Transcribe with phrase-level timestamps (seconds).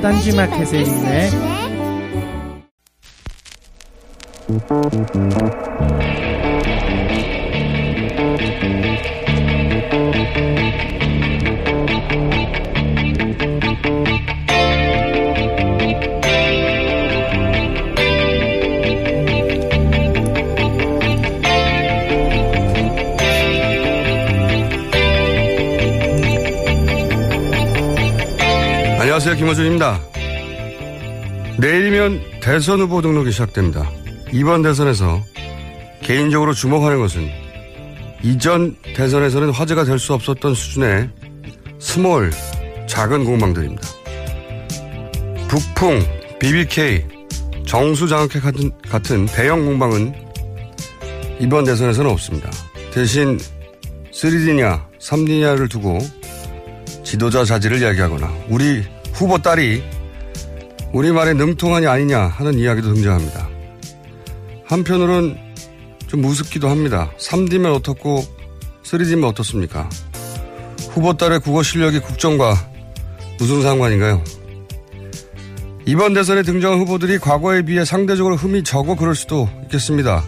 [0.00, 1.30] 딴지마켓에 있네
[29.46, 30.00] 김어준입니다.
[31.60, 33.88] 내일이면 대선 후보 등록이 시작됩니다.
[34.32, 35.22] 이번 대선에서
[36.02, 37.28] 개인적으로 주목하는 것은
[38.24, 41.10] 이전 대선에서는 화제가 될 수 없었던 수준의
[41.78, 42.32] small,
[42.88, 43.82] 작은 공방들입니다.
[45.46, 46.02] 북풍,
[46.40, 47.04] BBK,
[47.66, 50.12] 정수장학회 같은, 같은 대형 공방은
[51.38, 52.50] 이번 대선에서는 없습니다.
[52.92, 53.38] 대신
[54.12, 55.98] 3D냐, 3D냐를 두고
[57.04, 59.82] 지도자 자질을 이야기하거나 우리 후보 딸이
[60.92, 63.48] 우리말에 능통하냐 아니냐 하는 이야기도 등장합니다.
[64.66, 65.38] 한편으론
[66.06, 67.10] 좀 무섭기도 합니다.
[67.18, 68.22] 3D면 어떻고
[68.84, 69.88] 3D면 어떻습니까?
[70.90, 72.56] 후보 딸의 국어 실력이 국정과
[73.38, 74.22] 무슨 상관인가요?
[75.86, 80.24] 이번 대선에 등장한 후보들이 과거에 비해 상대적으로 흠이 적어 그럴 수도 있겠습니다.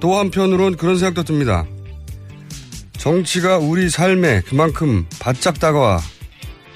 [0.00, 1.66] 또 한편으론 그런 생각도 듭니다.
[2.96, 6.00] 정치가 우리 삶에 그만큼 바짝 다가와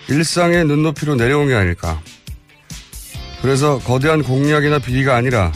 [0.08, 2.00] 일상의 눈높이로 내려온 게 아닐까.
[3.42, 5.52] 그래서 거대한 공약이나 비리가 아니라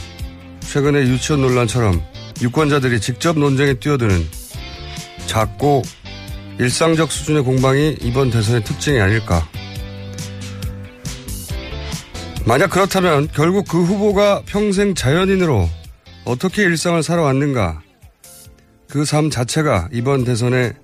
[0.61, 2.03] 최근의 유치원 논란처럼
[2.41, 4.27] 유권자들이 직접 논쟁에 뛰어드는
[5.27, 5.83] 작고
[6.59, 9.47] 일상적 수준의 공방이 이번 대선의 특징이 아닐까.
[12.45, 15.69] 만약 그렇다면 결국 그 후보가 평생 자연인으로
[16.25, 17.83] 어떻게 일상을 살아왔는가
[18.89, 20.75] 그 삶 자체가 이번 대선의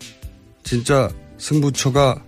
[0.65, 2.23] 진짜 승부처가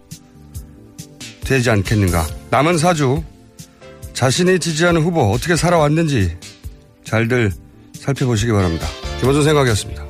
[1.50, 2.28] 되지 않겠는가.
[2.50, 3.25] 남은 사주
[4.12, 6.38] 자신이 지지하는 후보 어떻게 살아왔는지
[7.03, 7.50] 잘들
[7.99, 8.87] 살펴보시기 바랍니다.
[9.19, 10.06] 김원준 생각이었습니다.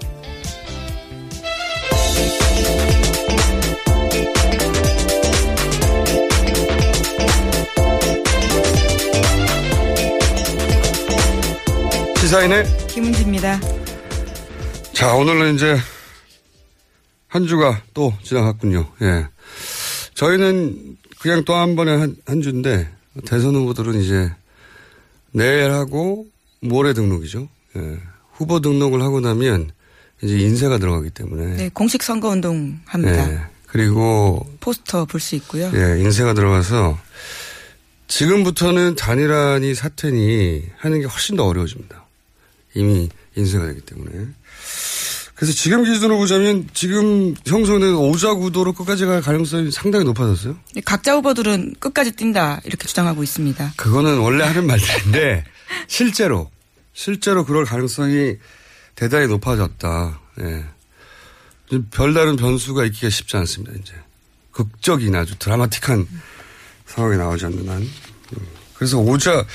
[12.19, 13.61] 시사인의 김은지입니다.
[14.93, 15.79] 자, 오늘은 이제
[17.29, 18.87] 한 주가 또 지나갔군요.
[19.01, 19.27] 예.
[20.13, 22.89] 저희는 그냥 또 한 번에 한, 한 주인데
[23.27, 24.31] 대선 후보들은 이제
[25.33, 26.27] 내일 하고
[26.61, 27.49] 모레 등록이죠.
[27.77, 27.99] 예.
[28.33, 29.71] 후보 등록을 하고 나면
[30.23, 31.57] 이제 인쇄가 들어가기 때문에.
[31.57, 33.31] 네, 공식 선거 운동 합니다.
[33.33, 33.41] 예.
[33.67, 35.71] 그리고 포스터 볼 수 있고요.
[35.75, 36.99] 예, 인쇄가 들어가서
[38.09, 42.05] 지금부터는 단일화니 사퇴니 하는 게 훨씬 더 어려워집니다.
[42.75, 44.27] 이미 인쇄가 되기 때문에.
[45.41, 50.55] 그래서 지금 기준으로 보자면 지금 형성된 오자 구도로 끝까지 갈 가능성이 상당히 높아졌어요.
[50.85, 53.73] 각자 후보들은 끝까지 뛴다 이렇게 주장하고 있습니다.
[53.75, 55.47] 그거는 원래 하는 말들인데
[55.89, 56.51] 실제로
[56.93, 58.37] 실제로 그럴 가능성이
[58.95, 60.21] 대단히 높아졌다.
[60.41, 60.65] 예.
[61.71, 63.95] 좀 별다른 변수가 있기가 쉽지 않습니다, 이제.
[64.51, 66.07] 극적인 아주 드라마틱한
[66.85, 67.79] 상황이 나오지 않는 한.
[67.81, 68.47] 음.
[68.75, 69.47] 그래서 오자,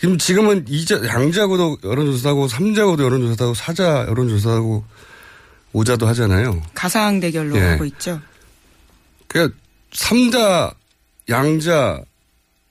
[0.00, 4.84] 지금 지금은 이자, 양자고도 여론조사하고, 삼자고도 여론조사하고, 사자 여론조사하고,
[5.72, 6.62] 오자도 하잖아요.
[6.74, 7.62] 가상 대결로 예.
[7.62, 8.20] 하고 있죠.
[9.26, 9.56] 그러니까
[9.92, 10.72] 삼자,
[11.28, 12.02] 양자,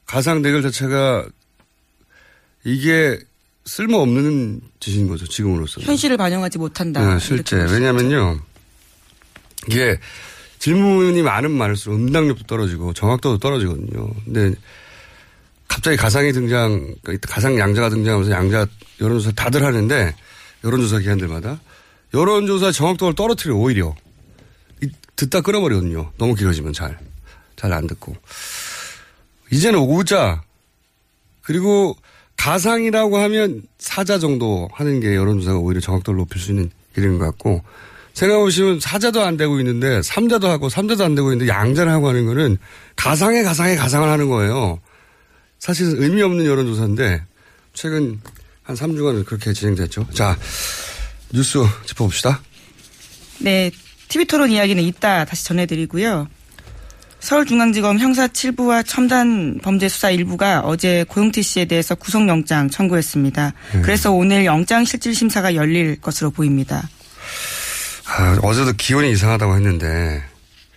[0.05, 1.25] 가상 대결 자체가
[2.63, 3.19] 이게
[3.65, 5.81] 쓸모없는 짓인 거죠, 지금으로서.
[5.81, 7.13] 현실을 반영하지 못한다.
[7.13, 7.57] 네, 실제.
[7.57, 8.39] 왜냐면요.
[9.67, 10.00] 이게
[10.59, 14.09] 질문이 많으면 많을수록 응답력도 떨어지고 정확도도 떨어지거든요.
[14.25, 14.55] 근데
[15.67, 16.95] 갑자기 가상이 등장,
[17.27, 18.67] 가상 양자가 등장하면서 양자
[19.01, 20.15] 여론조사 다들 하는데
[20.63, 21.59] 여론조사 기관들마다
[22.13, 23.95] 여론조사 정확도를 떨어뜨려 오히려
[24.83, 26.12] 이- 듣다 끊어버리거든요.
[26.18, 26.98] 너무 길어지면 잘.
[27.56, 28.15] 잘 안 듣고.
[29.51, 30.44] 이제는 오자
[31.42, 31.95] 그리고
[32.38, 37.63] 가상이라고 하면 사자 정도 하는 게 여론조사가 오히려 정확도를 높일 수 있는 길인 것 같고
[38.13, 42.57] 생각해보시면 사자도 안 되고 있는데 삼자도 하고 삼자도 안 되고 있는데 양자를 하고 하는 거는
[42.95, 44.80] 가상에 가상에 가상을 하는 거예요.
[45.60, 47.24] 사실은 의미 없는 여론조사인데
[47.74, 48.19] 최근
[48.63, 50.07] 한 3주간 그렇게 진행됐죠.
[50.13, 50.38] 자
[51.33, 52.41] 뉴스 짚어봅시다.
[53.39, 53.71] 네,
[54.07, 56.27] TV 토론 이야기는 이따 다시 전해드리고요.
[57.19, 63.53] 서울중앙지검 형사 7부와 첨단 범죄 수사 1부가 어제 고용태 씨에 대해서 구속영장 청구했습니다.
[63.81, 66.88] 그래서 오늘 영장 실질 심사가 열릴 것으로 보입니다.
[68.06, 70.24] 아, 어제도 기온이 이상하다고 했는데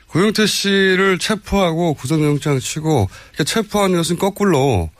[0.08, 3.08] 고영태 씨를 체포하고 구속영장 치고
[3.44, 4.90] 체포한 것은 거꾸로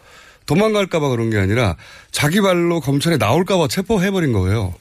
[0.47, 1.77] 도망갈까봐 그런 게 아니라
[2.13, 4.75] 자기 발로 검찰에 나올까봐 체포해버린 거예요.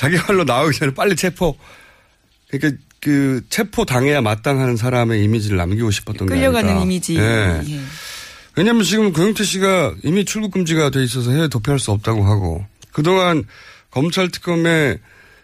[0.00, 1.58] 자기 발로 나오기 전에 빨리 체포.
[2.48, 6.84] 그러니까 그 체포 당해야 마땅한 사람의 이미지를 남기고 싶었던 게 끌려가는 아닐까.
[6.84, 7.18] 이미지.
[7.18, 7.60] 예.
[7.68, 7.80] 예.
[8.56, 13.44] 왜냐하면 지금 고영태 씨가 이미 출국 금지가 돼 있어서 해외 도피할 수 없다고 하고 그동안
[13.90, 14.96] 검찰 특검에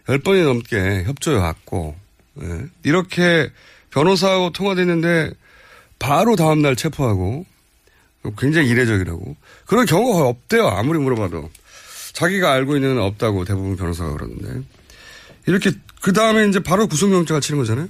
[0.06, 1.94] 10번이 넘게 협조해 왔고
[2.40, 2.64] 예.
[2.82, 3.50] 이렇게
[3.90, 5.32] 변호사하고 통화됐는데
[5.98, 7.44] 바로 다음 날 체포하고
[8.38, 9.36] 굉장히 이례적이라고
[9.66, 11.50] 그런 경우가 없대요 아무리 물어봐도
[12.16, 14.66] 자기가 알고 있는 건 없다고 대부분 변호사가 그러는데
[15.44, 15.70] 이렇게
[16.00, 17.88] 그 다음에 이제 바로 구속영장을 치는 거잖아요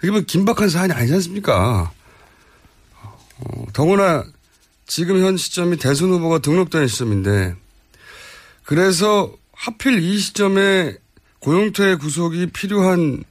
[0.00, 1.92] 이게 뭐 긴박한 사안이 아니지 않습니까
[3.02, 4.24] 어, 더구나
[4.86, 7.56] 지금 현 시점이 대선 후보가 등록되는 시점인데
[8.62, 10.96] 그래서 하필 이 시점에
[11.40, 13.24] 고용태 구속이 필요한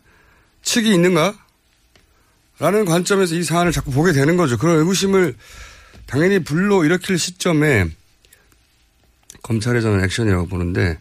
[0.62, 1.36] 측이 있는가?
[2.60, 4.58] 라는 관점에서 이 사안을 자꾸 보게 되는 거죠.
[4.58, 5.36] 그런 의구심을
[6.06, 7.88] 당연히 불러 일으킬 시점에
[9.44, 10.98] 검찰의 저는 액션이라고 보는데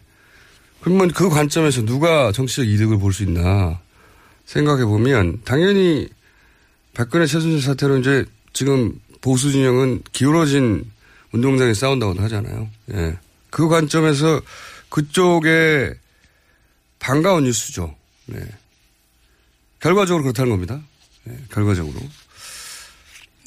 [0.81, 3.79] 그러면 그 관점에서 누가 정치적 이득을 볼 수 있나
[4.45, 6.09] 생각해 보면 당연히
[6.93, 10.83] 박근혜 최순실 사태로 이제 지금 보수 진영은 기울어진
[11.31, 12.69] 운동장에 싸운다고 하잖아요.
[12.93, 13.17] 예.
[13.49, 14.41] 그 관점에서
[14.89, 15.93] 그쪽에
[16.99, 17.95] 반가운 뉴스죠.
[18.27, 18.39] 네.
[19.79, 20.81] 결과적으로 그렇다는 겁니다.
[21.29, 21.99] 예, 결과적으로.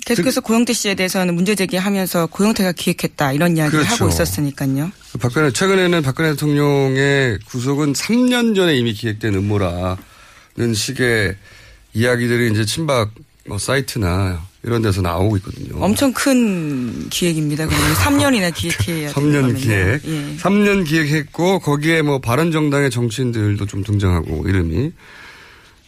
[0.07, 4.05] 계속해서 고영태 씨에 대해서는 문제 제기하면서 고영태가 기획했다 이런 이야기를 그렇죠.
[4.05, 4.93] 하고 있었으니까요.
[5.21, 11.35] 박근혜, 최근에는 박근혜 대통령의 구속은 3년 전에 이미 기획된 음모라는 식의
[11.93, 13.11] 이야기들이 이제 친박
[13.49, 15.83] 뭐 사이트나 이런 데서 나오고 있거든요.
[15.83, 17.67] 엄청 큰 기획입니다.
[17.67, 19.59] 그러면 3년이나 기획해야 3년 된다면요.
[19.59, 20.01] 기획.
[20.05, 20.37] 예.
[20.39, 24.93] 3년 기획했고 거기에 뭐 바른정당의 정치인들도 좀 등장하고 이름이.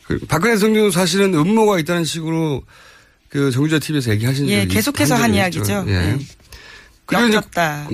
[0.07, 2.63] 그 박근혜 대통령은 사실은 음모가 있다는 식으로
[3.29, 5.85] 그 정유자 TV에서 얘기하신 적이 예, 계속해서 한 이야기죠.
[5.89, 5.93] 예.
[5.93, 6.19] 예.
[7.07, 7.41] 그리고.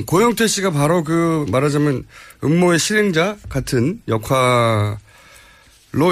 [0.06, 2.04] 고영태 씨가 바로 그 말하자면
[2.42, 4.96] 음모의 실행자 같은 역할로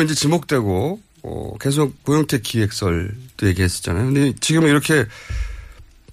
[0.04, 4.06] 이제 지목되고 어, 계속 고영태 기획설도 얘기했었잖아요.
[4.06, 5.04] 근데 지금 이렇게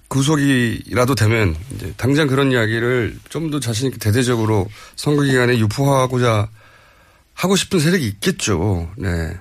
[0.08, 6.48] 구속이라도 되면 이제 당장 그런 이야기를 좀 더 자신 있게 대대적으로 선거 기간에 유포하고자
[7.34, 8.90] 하고 싶은 세력이 있겠죠.
[8.96, 9.36] 네.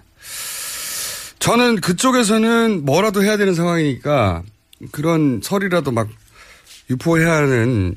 [1.39, 4.43] 저는 그쪽에서는 뭐라도 해야 되는 상황이니까
[4.91, 6.10] 그런 설이라도 막
[6.89, 7.96] 유포해야 하는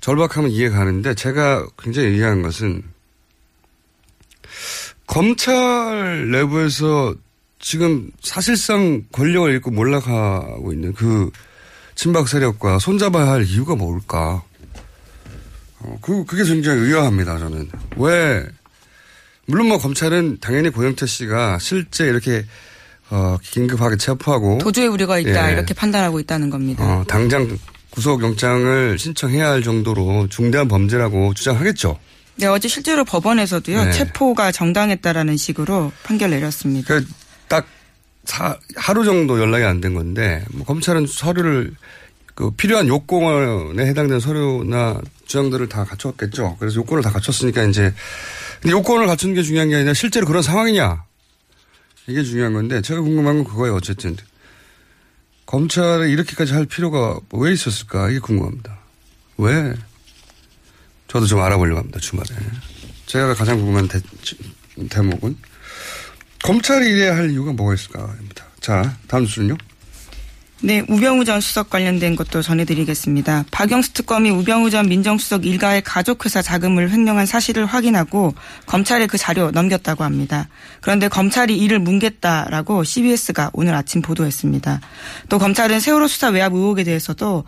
[0.00, 2.82] 절박함은 이해 가는데 제가 굉장히 의아한 것은
[5.06, 7.14] 검찰 내부에서
[7.58, 11.30] 지금 사실상 권력을 잃고 몰락하고 있는 그
[11.94, 14.42] 친박 세력과 손잡아야 할 이유가 뭘까?
[15.80, 17.68] 어, 그, 그게 굉장히 의아합니다, 저는.
[17.96, 18.46] 왜,
[19.50, 22.44] 물론 뭐 검찰은 당연히 고영태 씨가 실제 이렇게,
[23.10, 24.58] 어, 긴급하게 체포하고.
[24.58, 25.52] 도주의 우려가 있다 예.
[25.54, 26.84] 이렇게 판단하고 있다는 겁니다.
[26.84, 27.58] 어, 당장
[27.90, 31.98] 구속영장을 신청해야 할 정도로 중대한 범죄라고 주장하겠죠.
[32.36, 33.92] 네, 어제 실제로 법원에서도요 네.
[33.92, 36.86] 체포가 정당했다라는 식으로 판결 내렸습니다.
[36.86, 37.66] 그딱
[38.76, 41.74] 하루 정도 연락이 안 된 건데 뭐 검찰은 서류를
[42.36, 46.56] 그 필요한 요건에 해당되는 서류나 주장들을 다 갖췄겠죠.
[46.58, 47.92] 그래서 요건을 다 갖췄으니까 이제
[48.68, 51.04] 요건을 갖춘 게 중요한 게 아니라 실제로 그런 상황이냐
[52.06, 53.74] 이게 중요한 건데 제가 궁금한 건 그거예요.
[53.76, 54.16] 어쨌든
[55.46, 58.78] 검찰에 이렇게까지 할 필요가 왜 있었을까 이게 궁금합니다.
[59.38, 59.74] 왜?
[61.08, 61.98] 저도 좀 알아보려고 합니다.
[61.98, 62.28] 주말에.
[63.06, 64.00] 제가 가장 궁금한 대,
[64.88, 65.36] 대목은
[66.42, 68.44] 검찰이 이래야 할 이유가 뭐가 있을까입니다.
[68.60, 69.56] 자, 다음 수는요.
[70.62, 73.46] 네, 우병우 전 수석 관련된 것도 전해드리겠습니다.
[73.50, 78.34] 박영수 특검이 우병우 전 민정수석 일가의 가족회사 자금을 횡령한 사실을 확인하고
[78.66, 80.48] 검찰에 그 자료 넘겼다고 합니다.
[80.82, 84.80] 그런데 검찰이 이를 뭉갰다라고 CBS가 오늘 아침 보도했습니다.
[85.30, 87.44] 또 검찰은 세월호 수사 외압 의혹에 대해서도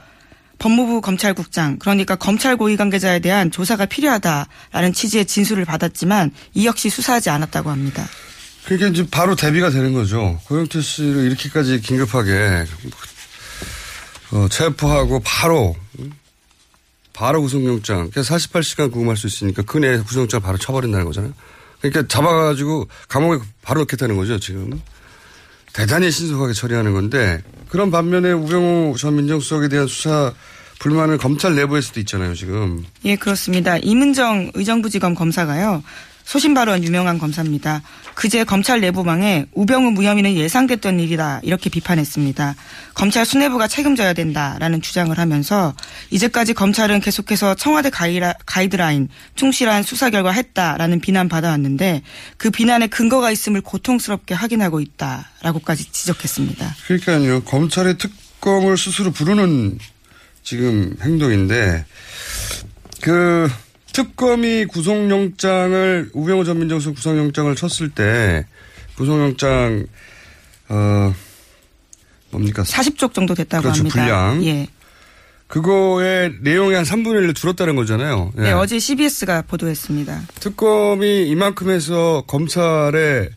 [0.59, 7.29] 법무부 검찰국장 그러니까 검찰 고위 관계자에 대한 조사가 필요하다라는 취지의 진술을 받았지만 이 역시 수사하지
[7.29, 8.07] 않았다고 합니다.
[8.65, 10.41] 그게 이제 바로 대비가 되는 거죠.
[10.47, 12.65] 고영태 씨를 이렇게까지 긴급하게
[14.33, 15.77] 어, 체포하고 바로
[17.13, 18.11] 바로 구속영장.
[18.11, 21.33] 그러니까 48시간 구금할 수 있으니까 그 내에 구속영장 바로 쳐버린다는 거잖아요.
[21.81, 24.81] 그러니까 잡아가지고 감옥에 바로 넣겠다는 거죠 지금.
[25.73, 30.33] 대단히 신속하게 처리하는 건데 그런 반면에 우병우 전 민정수석에 대한 수사
[30.79, 32.85] 불만은 검찰 내부에서도 있잖아요 지금.
[33.05, 33.79] 예, 그렇습니다.
[33.79, 35.83] 이문정 의정부지검 검사가요.
[36.25, 37.83] 소신 발언 유명한 검사입니다.
[38.15, 42.55] 그제 검찰 내부망에 우병우 무혐의는 예상됐던 일이다 이렇게 비판했습니다.
[42.95, 45.75] 검찰 수뇌부가 책임져야 된다라는 주장을 하면서
[46.11, 52.03] 이제까지 검찰은 계속해서 청와대 가이라, 가이드라인 충실한 수사 결과 했다라는 비난 받아왔는데
[52.37, 56.77] 그 비난에 근거가 있음을 고통스럽게 확인하고 있다라고까지 지적했습니다.
[56.87, 59.79] 그러니까요 검찰의 특검을 스스로 부르는
[60.43, 61.85] 지금 행동인데
[63.01, 63.49] 그
[63.93, 68.47] 특검이 구속영장을 우병우 전 민정수석 구속영장을 쳤을 때
[68.97, 69.87] 구속영장
[70.69, 71.15] 어
[72.31, 73.95] 뭡니까 40쪽 정도 됐다고 그렇죠, 합니다.
[73.95, 74.45] 분량.
[74.45, 74.67] 예.
[75.47, 78.33] 그거의 내용이 한 3분의 1로 줄었다는 거잖아요.
[78.37, 78.53] 네, 예.
[78.53, 80.23] 어제 CBS가 보도했습니다.
[80.41, 83.29] 특검이 이만큼 해서 검찰에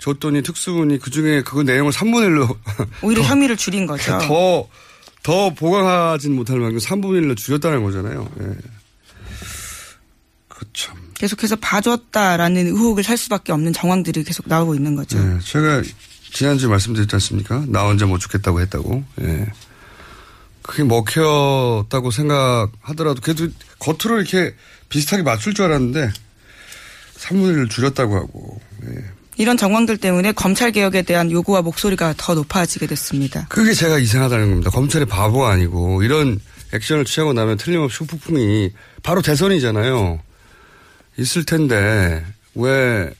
[0.00, 2.56] 줬더니 특수분이 그중에 그 내용을 3분의 1로
[3.02, 4.18] 오히려 혐의를 줄인 거죠.
[4.18, 4.66] 더,
[5.22, 8.28] 더 보강하진 못할 만큼 3분의 1로 줄였다는 거잖아요.
[8.40, 8.46] 예.
[10.62, 10.94] 그참.
[11.14, 15.18] 계속해서 봐줬다라는 의혹을 살 수밖에 없는 정황들이 계속 나오고 있는 거죠.
[15.18, 15.38] 예.
[15.44, 15.82] 제가
[16.32, 17.64] 지난주에 말씀드렸지 않습니까?
[17.68, 19.04] 나 혼자 못 죽겠다고 했다고.
[19.22, 19.46] 예.
[20.62, 23.48] 그게 먹혔다고 생각하더라도 그래도
[23.80, 24.54] 겉으로 이렇게
[24.88, 26.10] 비슷하게 맞출 줄 알았는데
[27.16, 28.60] 3분의 1을 줄였다고 하고.
[28.84, 29.04] 예.
[29.38, 33.46] 이런 정황들 때문에 검찰 개혁에 대한 요구와 목소리가 더 높아지게 됐습니다.
[33.48, 34.70] 그게 제가 이상하다는 겁니다.
[34.70, 36.38] 검찰이 바보가 아니고 이런
[36.74, 38.70] 액션을 취하고 나면 틀림없이 후폭풍이
[39.02, 40.20] 바로 대선이잖아요.
[41.18, 43.12] 있을 텐데 왜,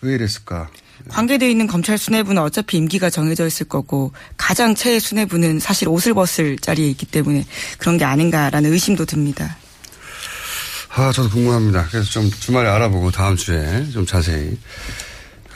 [0.00, 0.70] 왜 이랬을까?
[1.08, 6.58] 관계되어 있는 검찰 수뇌부는 어차피 임기가 정해져 있을 거고 가장 최애 수뇌부는 사실 옷을 벗을
[6.58, 7.44] 자리에 있기 때문에
[7.78, 9.56] 그런 게 아닌가라는 의심도 듭니다.
[10.96, 11.88] 아, 저도 궁금합니다.
[11.90, 14.56] 그래서 좀 주말에 알아보고 다음 주에 좀 자세히.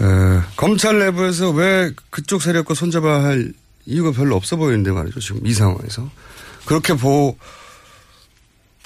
[0.01, 3.53] 어, 검찰 내부에서 왜 그쪽 세력과 손잡아야 할
[3.87, 5.21] 이유가 별로 없어 보이는데 말이죠.
[5.21, 6.11] 지금 이 상황에서.
[6.67, 7.37] 그렇게 보,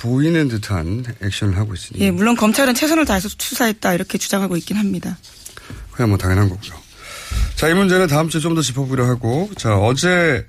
[0.02, 2.00] 보이는 듯한 액션을 하고 있으니.
[2.00, 5.16] 예, 물론 검찰은 최선을 다해서 수사했다 이렇게 주장하고 있긴 합니다.
[5.92, 6.73] 그냥 뭐 당연한 거고요.
[7.54, 9.49] 자, 이 문제는 다음 주에 좀 더 짚어보기로 하고.
[9.56, 10.44] 자, 어제,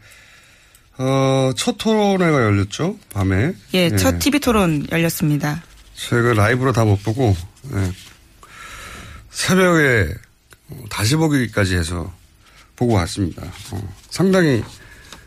[0.97, 2.97] 어, 첫 토론회가 열렸죠?
[3.11, 3.53] 밤에.
[3.75, 5.61] 예, 첫 TV 토론 열렸습니다.
[5.95, 7.35] 제가 라이브로 다 못 보고,
[7.75, 7.91] 예.
[9.29, 10.07] 새벽에
[10.89, 12.11] 다시 보기까지 해서
[12.75, 13.43] 보고 왔습니다.
[13.71, 14.63] 어, 상당히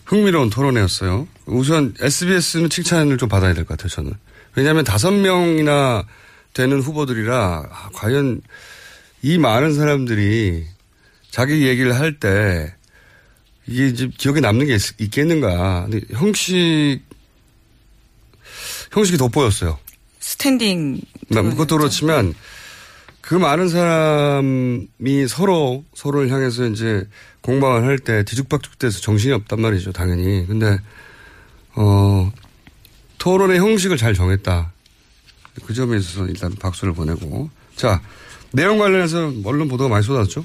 [0.06, 1.26] 흥미로운 토론회였어요.
[1.46, 4.12] 우선 SBS는 칭찬을 좀 받아야 될 것 같아요, 저는.
[4.54, 6.04] 왜냐하면 다섯 명이나
[6.54, 8.40] 되는 후보들이라 아, 과연
[9.22, 10.64] 이 많은 사람들이
[11.30, 12.72] 자기 얘기를 할 때
[13.66, 17.00] 이게 이제 기억에 남는 게 있, 겠는가 근데 형식
[18.92, 19.78] 형식이 돋보였어요.
[20.20, 21.00] 스탠딩.
[21.28, 22.32] 나 그것도 그렇지만
[23.26, 27.08] 그 많은 사람이 서로 서로를 향해서 이제
[27.40, 30.46] 공방을 할 때 뒤죽박죽돼서 정신이 없단 말이죠, 당연히.
[30.46, 30.78] 근데
[31.74, 32.32] 어
[33.18, 34.72] 토론의 형식을 잘 정했다.
[35.64, 38.00] 그 점에 있어서 일단 박수를 보내고 자
[38.52, 40.44] 내용 관련해서 언론 보도가 많이 쏟아졌죠.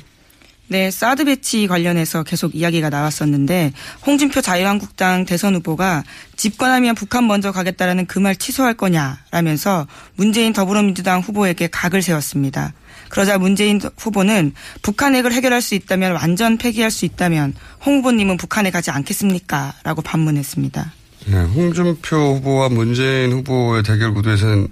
[0.71, 3.73] 네, 사드 배치 관련해서 계속 이야기가 나왔었는데
[4.07, 6.05] 홍준표 자유한국당 대선 후보가
[6.37, 9.85] 집권하면 북한 먼저 가겠다라는 그 말 취소할 거냐라면서
[10.15, 12.71] 문재인 더불어민주당 후보에게 각을 세웠습니다.
[13.09, 17.53] 그러자 문재인 후보는 북한 핵을 해결할 수 있다면 완전 폐기할 수 있다면
[17.85, 19.73] 홍 후보님은 북한에 가지 않겠습니까?
[19.83, 20.93] 라고 반문했습니다.
[21.25, 24.69] 네, 홍준표 후보와 문재인 후보의 대결 구도에서는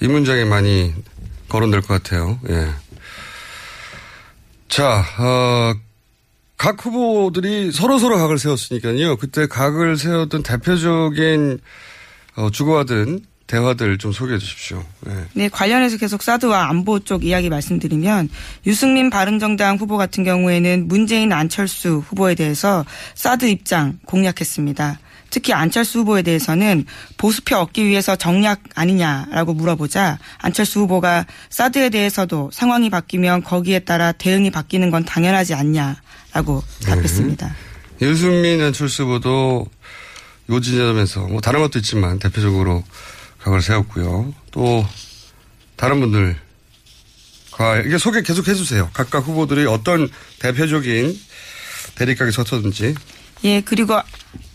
[0.00, 0.94] 이 문장이 많이
[1.48, 2.38] 거론될 것 같아요.
[2.50, 2.68] 예.
[4.68, 5.74] 자, 어,
[6.56, 9.16] 각 후보들이 서로 서로 각을 세웠으니까요.
[9.16, 11.58] 그때 각을 세웠던 대표적인
[12.36, 14.84] 어, 주고받은 대화들 좀 소개해 주십시오.
[15.00, 15.14] 네.
[15.32, 18.28] 네, 관련해서 계속 사드와 안보 쪽 이야기 말씀드리면
[18.66, 22.84] 유승민 바른정당 후보 같은 경우에는 문재인 안철수 후보에 대해서
[23.14, 25.00] 사드 입장 공략했습니다.
[25.30, 32.90] 특히 안철수 후보에 대해서는 보수표 얻기 위해서 정략 아니냐라고 물어보자 안철수 후보가 사드에 대해서도 상황이
[32.90, 37.54] 바뀌면 거기에 따라 대응이 바뀌는 건 당연하지 않냐라고 답했습니다.
[38.00, 39.68] 유승민 안철수 후보도
[40.50, 42.82] 요 지점에서 뭐 다른 것도 있지만 대표적으로
[43.40, 44.32] 각을 세웠고요.
[44.50, 44.86] 또
[45.76, 46.36] 다른 분들
[47.84, 48.90] 이게 소개 계속 해주세요.
[48.92, 50.08] 각각 후보들이 어떤
[50.38, 51.18] 대표적인
[51.96, 52.94] 대립각에 섰었는지.
[53.44, 54.00] 예, 그리고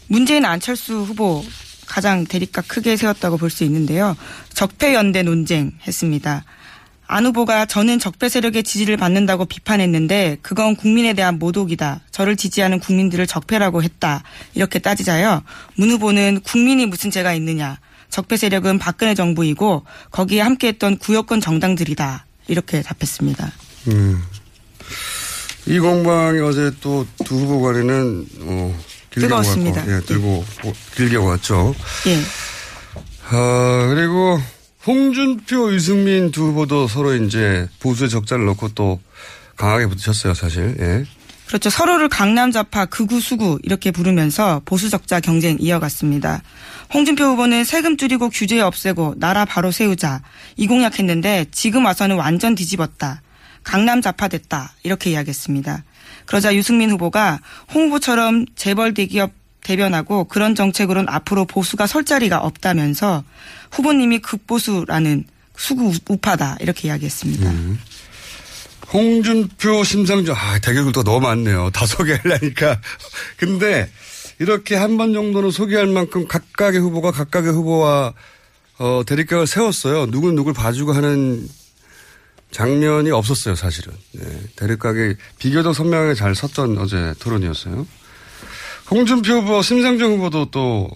[0.08, 1.44] 문재인 안철수 후보
[1.86, 4.16] 가장 대립각 크게 세웠다고 볼 수 있는데요.
[4.54, 6.44] 적폐연대 논쟁 했습니다.
[7.06, 12.02] 안 후보가 저는 적폐 세력의 지지를 받는다고 비판했는데 그건 국민에 대한 모독이다.
[12.12, 14.24] 저를 지지하는 국민들을 적폐라고 했다.
[14.56, 15.44] 이렇게 따지자요.
[15.76, 17.80] 문 후보는 국민이 무슨 죄가 있느냐.
[18.10, 22.26] 적폐 세력은 박근혜 정부이고 거기에 함께했던 구여권 정당들이다.
[22.48, 23.52] 이렇게 답했습니다.
[23.90, 24.24] 음.
[25.66, 28.80] 이 공방이 어제 또 두 후보 간에는 어,
[29.22, 29.82] 뜨거웠습니다.
[29.88, 30.74] 예, 들고 네.
[30.96, 31.76] 길게 왔죠.
[32.08, 32.20] 예.
[33.30, 34.40] 아, 그리고
[34.86, 39.00] 홍준표, 유승민 두 후보도 서로 이제 보수의 적자를 넣고 또
[39.56, 40.76] 강하게 붙으셨어요, 사실.
[40.80, 41.06] 예.
[41.48, 41.70] 그렇죠.
[41.70, 46.42] 서로를 강남 좌파, 극우, 수구 이렇게 부르면서 보수 적자 경쟁 이어갔습니다.
[46.94, 50.22] 홍준표 후보는 세금 줄이고 규제 없애고 나라 바로 세우자
[50.58, 53.22] 이 공약했는데 지금 와서는 완전 뒤집었다.
[53.64, 54.74] 강남 좌파 됐다.
[54.84, 55.84] 이렇게 이야기했습니다.
[56.26, 57.40] 그러자 유승민 후보가
[57.74, 59.32] 홍 후보처럼 재벌 대기업
[59.64, 63.24] 대변하고 그런 정책으로는 앞으로 보수가 설 자리가 없다면서
[63.72, 65.26] 후보님이 극보수라는
[65.56, 67.50] 수구 우파다 이렇게 이야기했습니다.
[67.50, 67.80] 음.
[68.92, 71.70] 홍준표, 심상정, 아, 대결도 너무 많네요.
[71.72, 72.80] 다 소개하려니까.
[73.38, 73.90] 근데
[74.40, 78.14] 이렇게 한 번 정도는 소개할 만큼 각각의 후보가 각각의 후보와
[78.80, 80.08] 어, 대립각을 세웠어요.
[80.12, 81.48] 누군 누굴 봐주고 하는
[82.54, 83.94] 장면이 없었어요, 사실은.
[84.14, 84.24] 네,
[84.56, 87.86] 대립각이 비교적 선명하게 잘 섰던 어제 토론이었어요.
[88.92, 90.90] 홍준표 후보, 심상정 후보도 또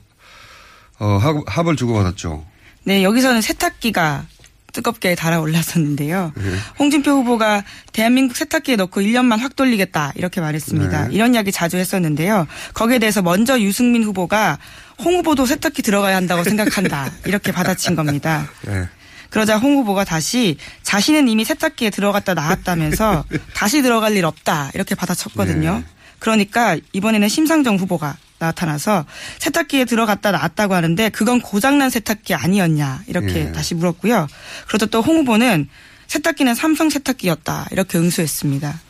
[0.99, 2.45] 어, 합 을 주고받았죠.
[2.83, 4.25] 네, 여기서는 세탁기가
[4.73, 6.33] 뜨겁게 달아올랐었는데요.
[6.35, 6.43] 네.
[6.77, 11.07] 홍준표 후보가 대한민국 세탁기에 넣고 1년만 확 돌리겠다 이렇게 말했습니다.
[11.07, 11.15] 네.
[11.15, 12.45] 이런 이야기 자주 했었는데요.
[12.75, 14.59] 거기에 대해서 먼저 유승민 후보가
[14.99, 18.47] 홍 후보도 세탁기 들어가야 한다고 생각한다 이렇게 받아친 겁니다.
[18.61, 18.87] 네.
[19.29, 25.79] 그러자 홍 후보가 다시 자신은 이미 세탁기에 들어갔다 나왔다면서 다시 들어갈 일 없다 이렇게 받아쳤거든요.
[25.79, 25.85] 네.
[26.19, 29.05] 그러니까 이번에는 심상정 후보가 나타나서
[29.39, 33.51] 세탁기에 들어갔다 나왔다고 하는데 그건 고장난 세탁기 아니었냐 이렇게 예.
[33.51, 34.27] 다시 물었고요.
[34.67, 35.67] 그러자 또 홍 후보는
[36.07, 38.81] 세탁기는 삼성 세탁기였다 이렇게 응수했습니다.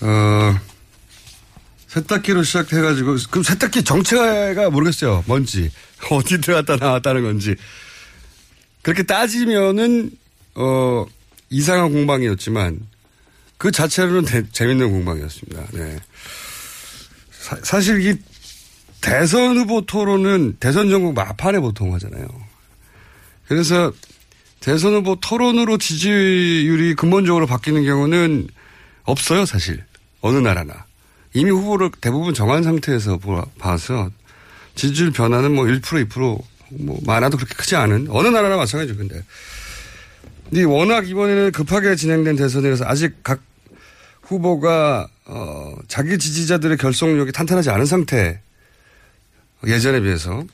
[0.00, 0.58] 어,
[1.88, 5.24] 세탁기로 시작해가지고 그럼 세탁기 정체가 모르겠어요.
[5.26, 5.70] 뭔지
[6.10, 7.56] 어디 들어갔다 나왔다는 건지
[8.88, 10.10] 그렇게 따지면은
[10.54, 11.04] 어
[11.50, 12.80] 이상한 공방이었지만
[13.58, 15.66] 그 자체로는 대, 재밌는 공방이었습니다.
[15.74, 15.98] 네.
[17.64, 18.16] 사, 실이
[19.02, 22.26] 대선 후보 토론은 대선 전국 마판에 보통 하잖아요.
[23.46, 23.92] 그래서
[24.60, 28.48] 대선 후보 토론으로 지지율이 근본적으로 바뀌는 경우는
[29.02, 29.84] 없어요, 사실.
[30.22, 30.86] 어느 나라나.
[31.34, 33.18] 이미 후보를 대부분 정한 상태에서
[33.58, 34.10] 봐서
[34.76, 39.22] 지지율 변화는 뭐 1%, 2% 뭐 많아도 그렇게 크지 않은 어느 나라나 마찬가지죠, 근데.
[40.48, 43.40] 근데 워낙 이번에는 급하게 진행된 대선이라서 아직 각
[44.22, 48.40] 후보가 어, 자기 지지자들의 결속력이 탄탄하지 않은 상태
[49.66, 50.44] 예전에 비해서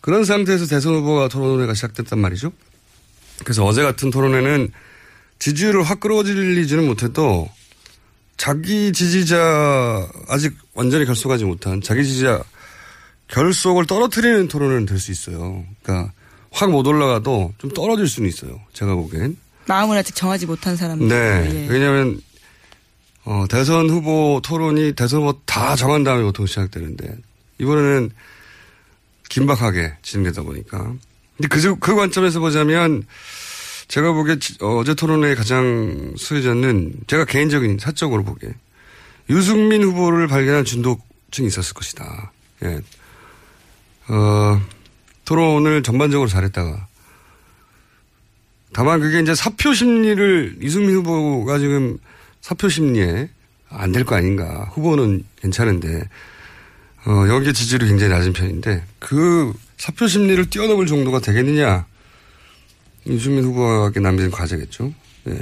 [0.00, 2.52] 그런 상태에서 대선 후보가 토론회가 시작됐단 말이죠.
[3.44, 4.70] 그래서 어제 같은 토론회는
[5.38, 7.48] 지지율을 확 끌어들이지는 못해도
[8.36, 12.42] 자기 지지자 아직 완전히 결속하지 못한 자기 지지자
[13.28, 15.64] 결속을 떨어뜨리는 토론은 될 수 있어요.
[15.82, 16.12] 그러니까
[16.50, 18.60] 확 못 올라가도 좀 떨어질 수는 있어요.
[18.72, 19.36] 제가 보기엔.
[19.66, 21.08] 마음을 아직 정하지 못한 사람들.
[21.08, 21.64] 네.
[21.64, 21.68] 예.
[21.68, 22.20] 왜냐하면
[23.24, 27.16] 어, 대선 후보 토론이 대선 후보 다 정한 다음에 보통 시작되는데
[27.58, 28.10] 이번에는
[29.28, 30.94] 긴박하게 진행되다 보니까.
[31.36, 33.04] 근데 그, 그 관점에서 보자면
[33.88, 38.50] 제가 보기에 어제 토론회의 가장 수혜자는 제가 개인적인 사적으로 보기에
[39.28, 42.32] 유승민 후보를 발견한 중독층이 있었을 것이다.
[42.64, 42.80] 예.
[44.08, 44.60] 어,
[45.24, 46.86] 토론을 전반적으로 잘했다가
[48.72, 51.98] 다만 그게 이제 사표 심리를 유승민 후보가 지금
[52.40, 53.28] 사표 심리에
[53.70, 54.70] 안 될 거 아닌가.
[54.72, 56.08] 후보는 괜찮은데
[57.06, 61.86] 어, 여기에 지지율이 굉장히 낮은 편인데 그 사표 심리를 뛰어넘을 정도가 되겠느냐.
[63.06, 64.92] 유승민 후보에게 남긴 과제겠죠.
[65.24, 65.38] 네.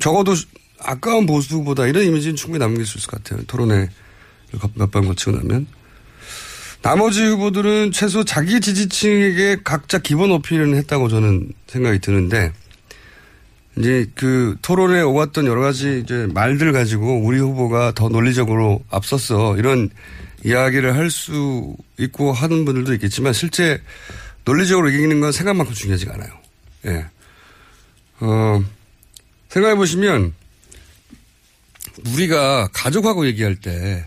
[0.00, 0.34] 적어도
[0.80, 3.44] 아까운 보수보다 이런 이미지는 충분히 남길 수 있을 것 같아요.
[3.46, 3.88] 토론회
[4.74, 5.66] 몇 번 거치고 나면.
[6.84, 12.52] 나머지 후보들은 최소 자기 지지층에게 각자 기본 어필을 했다고 저는 생각이 드는데,
[13.78, 19.56] 이제 그 토론에 오갔던 여러 가지 이제 말들 가지고 우리 후보가 더 논리적으로 앞섰어.
[19.56, 19.88] 이런
[20.44, 23.80] 이야기를 할 수 있고 하는 분들도 있겠지만 실제
[24.44, 26.32] 논리적으로 이기는 건 생각만큼 중요하지가 않아요.
[26.84, 27.06] 예.
[28.20, 28.62] 어,
[29.48, 30.34] 생각해 보시면
[32.12, 34.06] 우리가 가족하고 얘기할 때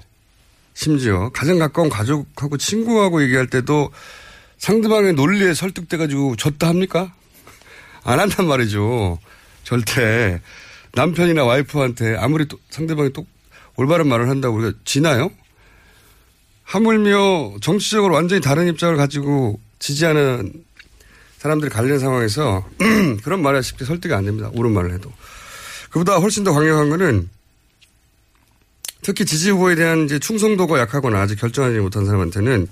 [0.77, 3.89] 심지어 가장 가까운 가족하고 친구하고 얘기할 때도
[4.59, 7.11] 상대방의 논리에 설득돼가지고 졌다 합니까?
[8.03, 9.17] 안 한단 말이죠.
[9.63, 10.39] 절대
[10.93, 13.25] 남편이나 와이프한테 아무리 또 상대방이 또
[13.75, 15.31] 올바른 말을 한다고 우리가 지나요?
[16.61, 20.53] 하물며 정치적으로 완전히 다른 입장을 가지고 지지하는
[21.39, 22.63] 사람들이 갈리는 상황에서
[23.23, 24.51] 그런 말에 쉽게 설득이 안 됩니다.
[24.53, 25.11] 옳은 말을 해도.
[25.89, 27.29] 그보다 훨씬 더 강력한 거는
[29.07, 32.67] 특히 지지 후보에 대한 이제 충성도가 약하거나 아직 결정하지 못한 사람한테는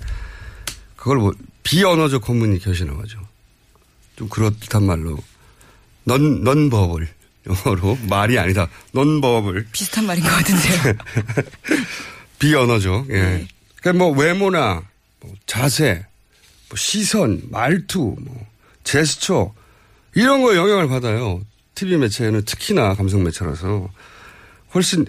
[0.94, 3.26] 그걸 뭐 비언어적 커뮤니케이션이라고 하죠.
[4.16, 5.16] 좀 그렇단 말로
[6.04, 7.08] 넌, 넌버블.
[7.46, 8.68] 영어로 말이 아니다.
[8.92, 9.68] 넌버블.
[9.72, 10.94] 비슷한 말인 것 같은데요.
[12.38, 13.06] 비언어죠.
[13.08, 13.14] 예.
[13.14, 13.48] 네.
[13.80, 14.82] 그러니까 뭐 외모나
[15.20, 16.04] 뭐 자세,
[16.68, 18.46] 뭐 시선, 말투, 뭐
[18.84, 19.54] 제스처
[20.14, 21.40] 이런 거에 영향을 받아요.
[21.74, 23.88] TV 매체는 특히나 감성 매체라서
[24.74, 25.06] 훨씬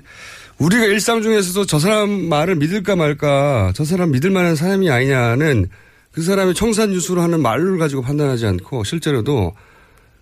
[0.60, 5.70] 우리가 일상 중에서도 저 사람 말을 믿을까 말까, 저 사람 믿을 만한 사람이 아니냐는
[6.12, 9.54] 그 사람이 청산 유수로 하는 말을 가지고 판단하지 않고 실제로도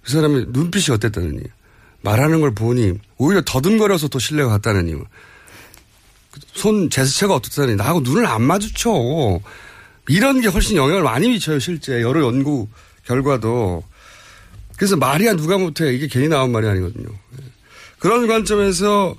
[0.02, 1.40] 그 사람의 눈빛이 어땠다느니,
[2.02, 4.94] 말하는 걸 보니 오히려 더듬거려서 또 신뢰가 갔다느니,
[6.54, 9.40] 손 제스처가 어떻다니 나하고 눈을 안 마주쳐.
[10.08, 12.02] 이런 게 훨씬 영향을 많이 미쳐요, 실제.
[12.02, 12.68] 여러 연구
[13.06, 13.84] 결과도.
[14.78, 15.94] 그래서 말이야 누가 못해.
[15.94, 17.08] 이게 괜히 나온 말이 아니거든요.
[18.00, 19.16] 그런 관점에서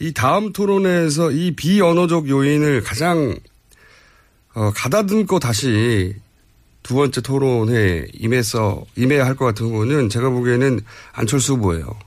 [0.00, 3.36] 이 다음 토론회에서 이 비언어적 요인을 가장
[4.54, 6.14] 어, 가다듬고 다시
[6.82, 10.80] 두 번째 토론회 임해서 임해야 할 것 같은 후보는 제가 보기에는
[11.12, 11.98] 안철수 후보예요.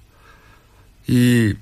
[1.07, 1.53] 이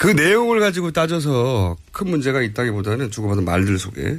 [0.00, 4.18] 그 내용을 가지고 따져서 큰 문제가 있다기보다는 주고받은 말들 속에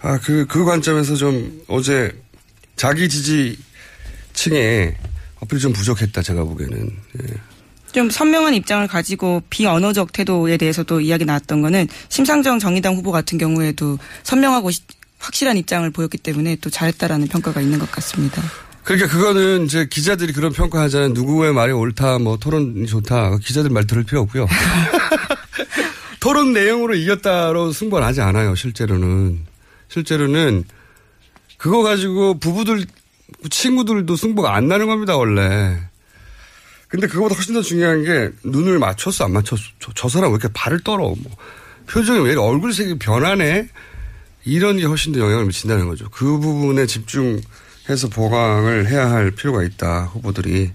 [0.00, 2.10] 아 그그 그 관점에서 좀 어제
[2.74, 4.96] 자기 지지층에
[5.38, 6.96] 어필이 좀 부족했다 제가 보기에는.
[7.22, 7.34] 예.
[7.96, 13.98] 좀 선명한 입장을 가지고 비언어적 태도에 대해서도 이야기 나왔던 거는 심상정 정의당 후보 같은 경우에도
[14.22, 14.70] 선명하고
[15.18, 18.42] 확실한 입장을 보였기 때문에 또 잘했다라는 평가가 있는 것 같습니다.
[18.84, 21.08] 그러니까 그거는 이제 기자들이 그런 평가하잖아요.
[21.14, 23.38] 누구의 말이 옳다, 뭐 토론이 좋다.
[23.38, 24.46] 기자들 말 들을 필요 없고요.
[26.20, 28.54] 토론 내용으로 이겼다로 승부는 하지 않아요.
[28.54, 29.40] 실제로는.
[29.88, 30.64] 실제로는
[31.56, 32.84] 그거 가지고 부부들,
[33.48, 35.16] 친구들도 승부가 안 나는 겁니다.
[35.16, 35.78] 원래.
[36.88, 40.52] 근데 그거보다 훨씬 더 중요한 게 눈을 맞췄어 안 맞췄어 저, 저 사람 왜 이렇게
[40.52, 41.36] 발을 떨어 뭐
[41.88, 43.68] 표정이 왜 얼굴색이 변하네
[44.44, 46.08] 이런 게 훨씬 더 영향을 미친다는 거죠.
[46.10, 50.70] 그 부분에 집중해서 보강을 해야 할 필요가 있다 후보들이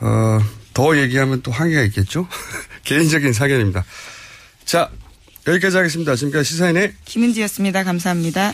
[0.00, 0.38] 어,
[0.74, 2.28] 더 얘기하면 또 한계가 있겠죠.
[2.84, 3.84] 개인적인 사견입니다.
[4.64, 4.90] 자
[5.46, 6.14] 여기까지 하겠습니다.
[6.14, 7.84] 지금까지 시사인의 김은지였습니다.
[7.84, 8.52] 감사합니다.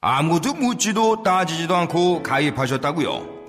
[0.00, 3.41] 아무도 묻지도 따지지도 않고 가입하셨다고요?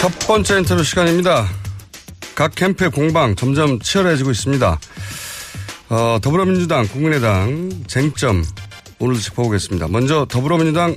[0.00, 1.46] 첫 번째 인터뷰 시간입니다.
[2.34, 4.80] 각 캠프의 공방 점점 치열해지고 있습니다.
[5.90, 8.42] 어, 더불어민주당, 국민의당 쟁점
[8.98, 9.88] 오늘도 짚어보겠습니다.
[9.88, 10.96] 먼저 더불어민주당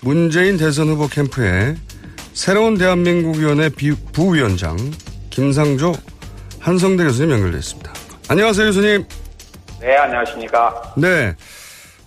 [0.00, 1.76] 문재인 대선 후보 캠프의
[2.32, 3.68] 새로운 대한민국위원회
[4.12, 4.76] 부위원장
[5.30, 5.92] 김상조
[6.58, 7.92] 한성대 교수님 연결되어 있습니다.
[8.28, 9.04] 안녕하세요, 교수님.
[9.80, 10.94] 네, 안녕하십니까.
[10.96, 11.36] 네.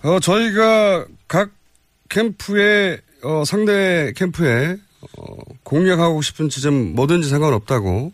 [0.02, 1.48] 어, 저희가 각
[2.10, 4.85] 캠프에, 어, 상대 캠프에, 어,
[5.62, 8.12] 공략하고 싶은 지점 뭐든지 상관없다고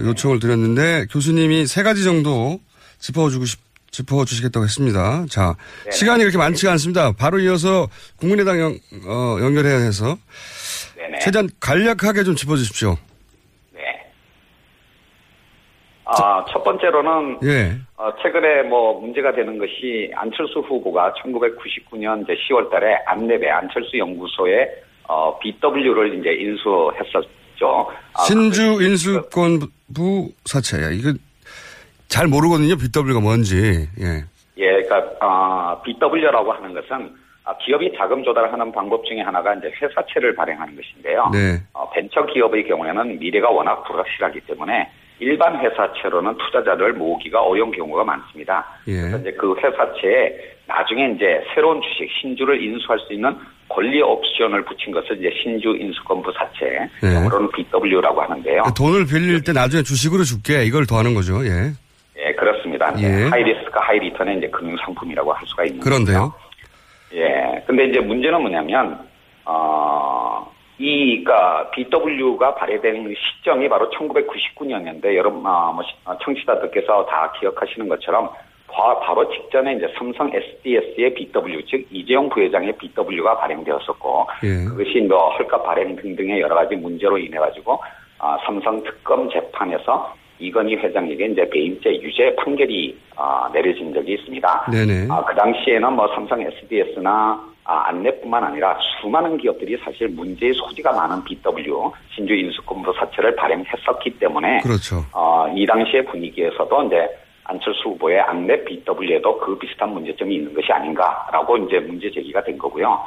[0.00, 2.60] 요청을 드렸는데 교수님이 세 가지 정도
[2.98, 5.26] 짚어주고 싶, 짚어주시겠다고 했습니다.
[5.28, 5.90] 자, 네.
[5.90, 7.12] 시간이 그렇게 많지가 않습니다.
[7.12, 10.16] 바로 이어서 국민의당 연, 어, 연결해야 해서
[10.96, 11.18] 네네.
[11.18, 12.96] 최대한 간략하게 좀 짚어주십시오.
[16.10, 17.76] 아, 첫 번째로는 예.
[17.96, 24.87] 어, 최근에 뭐 문제가 되는 것이 안철수 후보가 1999년 이제 10월 달에 안내배 안철수 연구소에
[25.08, 27.90] 어, BW를 이제 인수했었죠.
[28.14, 30.90] 아, 신주 인수권부 사채야.
[30.90, 31.12] 이거
[32.08, 32.76] 잘 모르거든요.
[32.76, 33.88] BW가 뭔지.
[34.00, 34.24] 예.
[34.58, 40.34] 예, 그러니까 어, BW라고 하는 것은 아, 기업이 자금 조달하는 방법 중에 하나가 이제 회사채를
[40.34, 41.30] 발행하는 것인데요.
[41.32, 41.62] 네.
[41.72, 44.90] 어, 벤처 기업의 경우에는 미래가 워낙 불확실하기 때문에
[45.20, 48.66] 일반 회사채로는 투자자를 모으기가 어려운 경우가 많습니다.
[48.86, 49.00] 예.
[49.00, 53.34] 그래서 이제 그 회사채에 나중에 이제 새로운 주식 신주를 인수할 수 있는
[53.68, 57.14] 권리 옵션을 붙인 것을 이제 신주 인수권부 사채, 예.
[57.14, 58.62] 영어로는 BW라고 하는데요.
[58.62, 60.64] 그러니까 돈을 빌릴 때 나중에 주식으로 줄게.
[60.64, 61.44] 이걸 더하는 거죠.
[61.44, 61.72] 예.
[62.20, 62.92] 예, 그렇습니다.
[63.00, 63.28] 예.
[63.28, 66.32] 하이리스크 하이리턴의 이제 금융 상품이라고 할 수가 있는 그런데요.
[67.14, 67.62] 예.
[67.66, 68.98] 근데 이제 문제는 뭐냐면,
[69.44, 77.32] 어, 이, 그니까, BW가 발행된 시점이 바로 1999년인데, 여러분, 아, 뭐, 시- 아, 청취자들께서 다
[77.40, 78.30] 기억하시는 것처럼,
[78.70, 84.64] 바, 바로 직전에 이제 삼성 SDS의 BW, 즉, 이재용 부회장의 BW가 발행되었었고, 예.
[84.64, 87.80] 그것이 뭐, 헐값 발행 등등의 여러 가지 문제로 인해 가지고,
[88.18, 94.70] 아, 삼성 특검 재판에서 이건희 회장에게 이제 배임죄 유죄 판결이 아, 내려진 적이 있습니다.
[94.70, 95.08] 네네.
[95.10, 101.22] 아, 그 당시에는 뭐 삼성 SDS나 아, 안내뿐만 아니라 수많은 기업들이 사실 문제의 소지가 많은
[101.24, 105.04] BW 신주 인수권부 사채를 발행했었기 때문에 그렇죠.
[105.12, 107.08] 어, 이 당시의 분위기에서도 이제
[107.48, 113.02] 안철수 후보의 안내 BW에도 그 비슷한 문제점이 있는 것이 아닌가라고 이제 문제 제기가 된 거고요.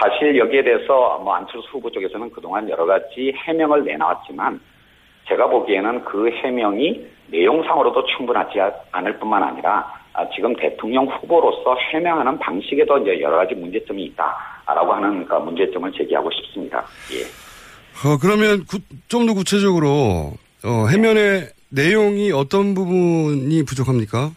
[0.00, 4.60] 사실 여기에 대해서 뭐 안철수 후보 쪽에서는 그동안 여러 가지 해명을 내놨지만
[5.28, 8.58] 제가 보기에는 그 해명이 내용상으로도 충분하지
[8.92, 15.26] 않을 뿐만 아니라 아, 지금 대통령 후보로서 해명하는 방식에도 이제 여러 가지 문제점이 있다라고 하는
[15.26, 16.84] 그 문제점을 제기하고 싶습니다.
[17.12, 17.22] 예.
[18.08, 18.64] 어, 그러면
[19.08, 20.32] 좀더 구체적으로
[20.64, 24.30] 어, 해면의 내용이 어떤 부분이 부족합니까?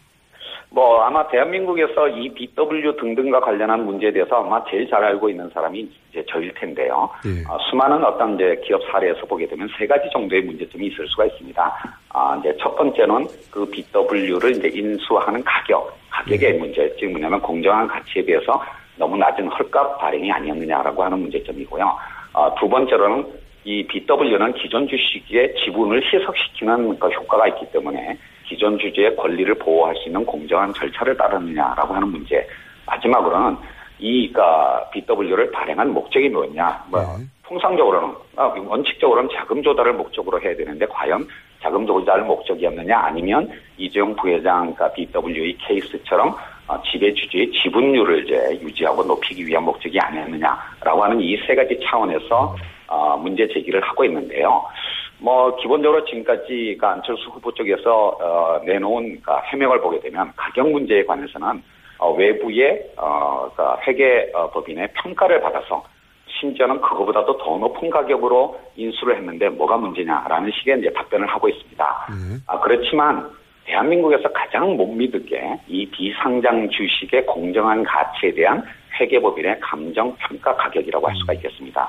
[0.70, 5.88] 뭐 아마 대한민국에서 이 BW 등등과 관련한 문제에 대해서 아마 제일 잘 알고 있는 사람이
[6.10, 7.08] 이제 저일 텐데요.
[7.24, 7.44] 예.
[7.48, 11.94] 아, 수많은 어떤 이제 기업 사례에서 보게 되면 세 가지 정도의 문제점이 있을 수가 있습니다.
[12.10, 18.22] 아, 이제 첫 번째는 그 BW를 이제 인수하는 가격, 가격의 문제, 즉 뭐냐면 공정한 가치에
[18.22, 18.62] 비해서
[18.96, 21.96] 너무 낮은 헐값 발행이 아니었느냐라고 하는 문제점이고요.
[22.34, 23.24] 아, 두 번째로는
[23.66, 30.06] 이 BW는 기존 주식의 지분을 희석시키는 그 효과가 있기 때문에 기존 주주의 권리를 보호할 수
[30.06, 32.46] 있는 공정한 절차를 따르느냐라고 하는 문제.
[32.86, 33.56] 마지막으로는
[33.98, 36.84] 이 그러니까 BW를 발행한 목적이 뭐냐.
[36.92, 37.00] 뭐
[37.42, 41.26] 통상적으로는 아, 원칙적으로는 자금 조달을 목적으로 해야 되는데 과연
[41.60, 46.36] 자금 조달 목적이었느냐 아니면 이재용 부회장 그러니까 BW의 케이스처럼 어,
[46.90, 52.56] 지배 주주의 지분율을 이제 유지하고 높이기 위한 목적이 아니었느냐라고 하는 이 세 가지 차원에서
[52.88, 54.64] 어, 문제 제기를 하고 있는데요.
[55.18, 61.04] 뭐 기본적으로 지금까지 그 안철수 후보 쪽에서 어, 내놓은 그 해명을 보게 되면 가격 문제에
[61.04, 61.62] 관해서는
[61.98, 65.84] 어, 외부의 어, 그 회계 어, 법인의 평가를 받아서
[66.38, 72.06] 심지어는 그거보다도 더 높은 가격으로 인수를 했는데 뭐가 문제냐라는 식의 이제 답변을 하고 있습니다.
[72.46, 73.30] 아, 그렇지만
[73.66, 78.64] 대한민국에서 가장 못 믿을게 이 비상장 주식의 공정한 가치에 대한
[78.98, 81.88] 회계법인의 감정 평가 가격이라고 할 수가 있겠습니다.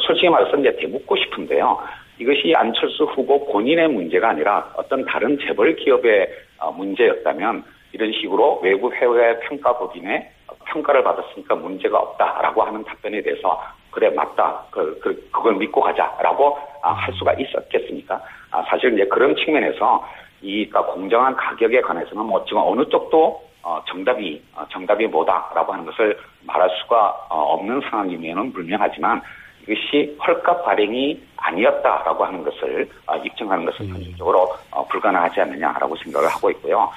[0.00, 1.78] 솔직히 말해서 이제 대묻고 싶은데요.
[2.18, 7.62] 이것이 안철수 후보 본인의 문제가 아니라 어떤 다른 재벌 기업의 어, 문제였다면
[7.92, 10.30] 이런 식으로 외부 해외 평가법인의
[10.66, 16.92] 평가를 받았으니까 문제가 없다라고 하는 답변에 대해서 그래 맞다 그, 그 그걸 믿고 가자라고 아,
[16.92, 18.20] 할 수가 있었겠습니까?
[18.50, 20.04] 아, 사실 이제 그런 측면에서
[20.42, 25.84] 이 그러니까 공정한 가격에 관해서는 뭐 지금 어느 쪽도 어, 정답이 어, 정답이 뭐다라고 하는
[25.84, 29.20] 것을 말할 수가 어, 없는 상황이면은 불명하지만
[29.62, 36.50] 이것이 헐값 발행이 아니었다라고 하는 것을 어, 입증하는 것은 현실적으로 어, 불가능하지 않느냐라고 생각을 하고
[36.52, 36.90] 있고요.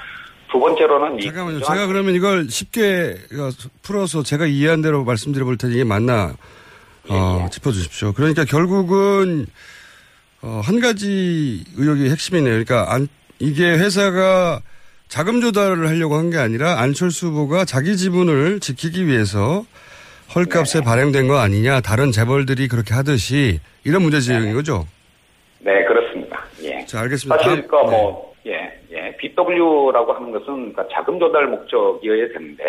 [0.49, 1.62] 두 번째로는 이 잠깐만요.
[1.62, 3.15] 제가 그러면 이걸 쉽게
[3.82, 6.34] 풀어서 제가 이해한 대로 말씀드려 볼 테니 이게 맞나
[7.10, 8.13] 어, 짚어주십시오.
[8.13, 9.47] 그러니까 결국은
[10.41, 12.63] 어, 한 가지 의혹이 핵심이네요.
[12.63, 13.08] 그러니까 안,
[13.41, 14.62] 이게 회사가
[15.08, 19.65] 자금 조달을 하려고 한 게 아니라 안철수 후보가 자기 지분을 지키기 위해서
[20.34, 20.86] 헐값에 네.
[20.86, 21.82] 발행된 거 아니냐.
[21.82, 24.88] 다른 재벌들이 그렇게 하듯이 이런 문제 제기인 거죠.
[25.60, 26.45] 네, 그렇습니다.
[26.63, 26.86] 예.
[26.86, 27.38] 자, 알겠습니다.
[27.38, 29.17] 사실, 다음- 그, 뭐, 예, 예.
[29.17, 32.63] BW라고 하는 것은 그러니까 자금 조달 목적이어야 되는데,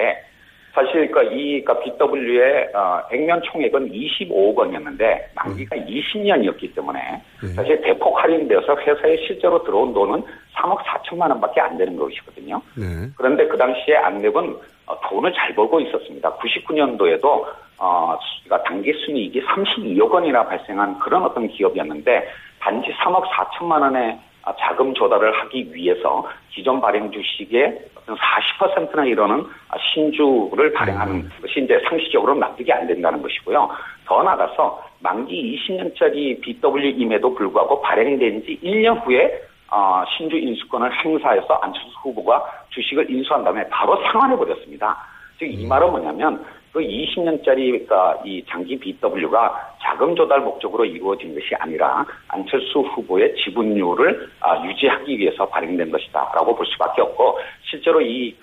[0.74, 7.22] 사실, 그, 이, 그, BW의, 어, 액면 총액은 25억 원이었는데, 만기가 20년이었기 때문에,
[7.54, 10.22] 사실 대폭 할인되어서 회사에 실제로 들어온 돈은
[10.54, 12.60] 3억 4천만 원밖에 안 되는 것이거든요.
[12.76, 12.84] 네.
[13.16, 16.32] 그런데 그 당시에 안랩은 어, 돈을 잘 벌고 있었습니다.
[16.36, 17.44] 99년도에도
[17.78, 22.28] 어, 수- 그러니까 단기 순이익이 32억 원이나 발생한 그런 어떤 기업이었는데
[22.60, 24.18] 단지 3억 4천만 원의 아,
[24.58, 31.80] 자금 조달을 하기 위해서 기존 발행 주식의 어떤 40%나 이르는 아, 신주를 발행하는 것이 이제
[31.88, 33.70] 상식적으로 납득이 안 된다는 것이고요.
[34.06, 41.88] 더 나아가서 만기 20년짜리 BW임에도 불구하고 발행된 지 1년 후에 어, 신주 인수권을 행사해서 안철수
[42.02, 44.96] 후보가 주식을 인수한 다음에 바로 상환해 버렸습니다.
[45.38, 52.04] 즉이 말은 뭐냐면 그 20년짜리 그러니까 이 장기 BW가 자금 조달 목적으로 이루어진 것이 아니라
[52.28, 58.34] 안철수 후보의 지분율을 아, 유지하기 위해서 발행된 것이다라고 볼 수밖에 없고 실제로 이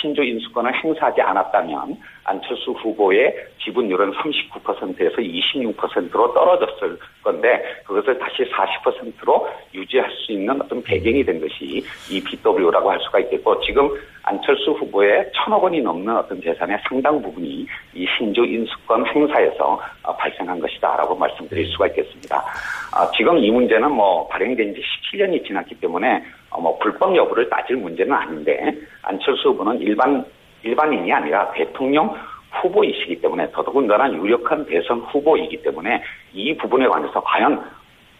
[0.00, 10.10] 신주 인수권을 행사하지 않았다면 안철수 후보의 지분율은 39%에서 26%로 떨어졌을 건데 그것을 다시 40%로 유지할
[10.10, 13.88] 수 있는 어떤 배경이 된 것이 이 BW라고 할 수가 있겠고 지금
[14.24, 20.58] 안철수 후보의 천억 원이 넘는 어떤 재산의 상당 부분이 이 신주 인수권 행사에서 어, 발생한
[20.58, 22.42] 것이다라고 말씀드릴 수가 있겠습니다.
[22.92, 27.76] 아, 지금 이 문제는 뭐 발행된 지 17년이 지났기 때문에 어, 뭐 불법 여부를 따질
[27.76, 30.24] 문제는 아닌데 안철수 후보는 일반
[30.62, 32.14] 일반인이 아니라 대통령
[32.62, 37.62] 후보이시기 때문에 더더군다나 유력한 대선 후보이기 때문에 이 부분에 관해서 과연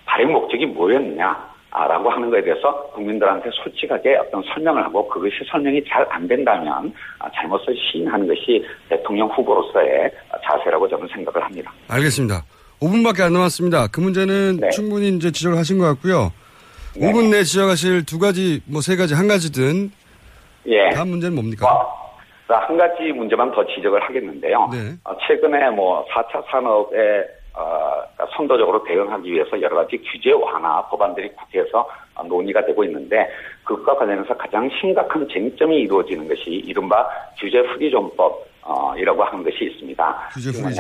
[0.05, 5.85] 발행 목적이 뭐였느냐 아, 라고 하는 것에 대해서 국민들한테 솔직하게 어떤 설명을 하고 그것이 설명이
[5.87, 10.11] 잘 안 된다면 아, 잘못을 시인하는 것이 대통령 후보로서의
[10.45, 11.71] 자세라고 저는 생각을 합니다.
[11.89, 12.43] 알겠습니다.
[12.81, 13.89] 5분밖에 안 남았습니다.
[13.89, 14.71] 그 문제는 네.
[14.71, 16.33] 충분히 이제 지적을 하신 것 같고요.
[16.97, 19.91] 5분 내에 지적하실 두 가지, 뭐 세 가지, 한 가지든
[20.69, 20.91] 예.
[20.95, 21.67] 다음 문제는 뭡니까?
[21.67, 22.06] 자,
[22.49, 24.69] 한 가지 문제만 더 지적을 하겠는데요.
[24.73, 24.79] 네.
[25.05, 28.03] 어, 최근에 뭐 4차 산업에 어,
[28.37, 33.29] 선도적으로 대응하기 위해서 여러 가지 규제 완화 법안들이 국회에서 어, 논의가 되고 있는데
[33.65, 40.31] 그것과 관련해서 가장 심각한 쟁점이 이루어지는 것이 이른바 규제 프리존법 어, 이라고 하는 것이 있습니다.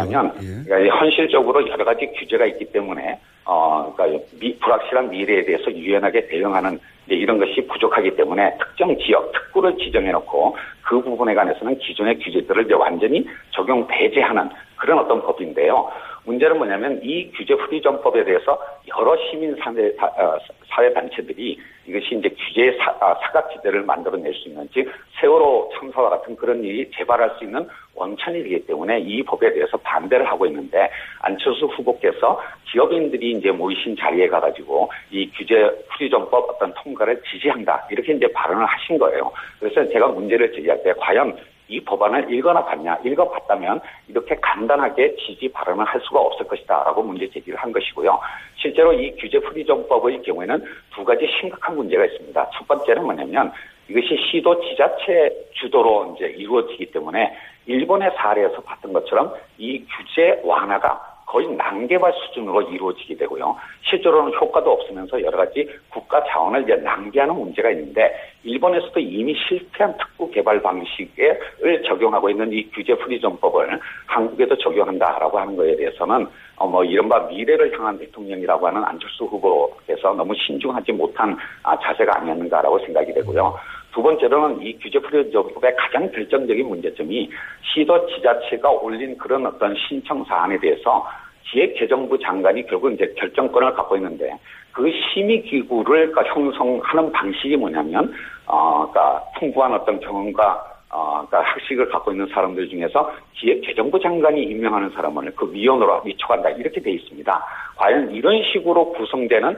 [0.04, 0.64] 뭐냐면 예.
[0.64, 6.78] 그러니까 현실적으로 여러 가지 규제가 있기 때문에 어, 그러니까 미- 불확실한 미래에 대해서 유연하게 대응하는
[7.08, 13.86] 이런 것이 부족하기 때문에 특정 지역 특구를 지정해놓고 그 부분에 관해서는 기존의 규제들을 완전히 적용
[13.86, 15.90] 배제하는 그런 어떤 법인데요.
[16.26, 20.36] 문제는 뭐냐면 이 규제 프리존법에 대해서 여러 시민 사회, 다- 어,
[20.68, 26.34] 사회 단체들이 이것이 이제 규제의 사, 아, 사각지대를 만들어낼 수 있는 즉 세월호 참사와 같은
[26.36, 32.40] 그런 일이 재발할 수 있는 원천이기 때문에 이 법에 대해서 반대를 하고 있는데 안철수 후보께서
[32.70, 38.98] 기업인들이 이제 모이신 자리에 가가지고 이 규제 프리존법 어떤 통과를 지지한다 이렇게 이제 발언을 하신
[38.98, 39.32] 거예요.
[39.60, 41.36] 그래서 제가 문제를 제기할 때 과연
[41.68, 47.28] 이 법안을 읽어나 봤냐, 읽어봤다면 이렇게 간단하게 지지 발언을 할 수가 없을 것이다 라고 문제
[47.28, 48.18] 제기를 한 것이고요.
[48.56, 52.50] 실제로 이 규제 프리존법의 경우에는 두 가지 심각한 문제가 있습니다.
[52.54, 53.52] 첫 번째는 뭐냐면
[53.88, 61.48] 이것이 시도 지자체 주도로 이제 이루어지기 때문에 일본의 사례에서 봤던 것처럼 이 규제 완화가 거의
[61.48, 63.56] 난개발 수준으로 이루어지게 되고요.
[63.82, 70.30] 실제로는 효과도 없으면서 여러 가지 국가 자원을 이제 낭비하는 문제가 있는데 일본에서도 이미 실패한 특구
[70.30, 77.18] 개발 방식을 적용하고 있는 이 규제 프리존법을 한국에도 적용한다라고 하는 거에 대해서는 어, 뭐 이른바
[77.26, 83.54] 미래를 향한 대통령이라고 하는 안철수 후보께서 너무 신중하지 못한 아, 자세가 아니었는가라고 생각이 되고요.
[83.96, 87.30] 두 번째로는 이 규제 프리존법의 가장 결정적인 문제점이
[87.62, 91.08] 시도 지자체가 올린 그런 어떤 신청 사안에 대해서
[91.44, 94.36] 기획재정부 장관이 결국 이제 결정권을 갖고 있는데
[94.72, 98.12] 그 심의 기구를 그러니까 형성하는 방식이 뭐냐면
[98.44, 104.90] 어 그러니까 풍부한 어떤 경험과 어, 그러니까 학식을 갖고 있는 사람들 중에서 기획재정부 장관이 임명하는
[104.90, 107.44] 사람을 그 위원으로 위촉한다 이렇게 돼 있습니다.
[107.76, 109.56] 과연 이런 식으로 구성되는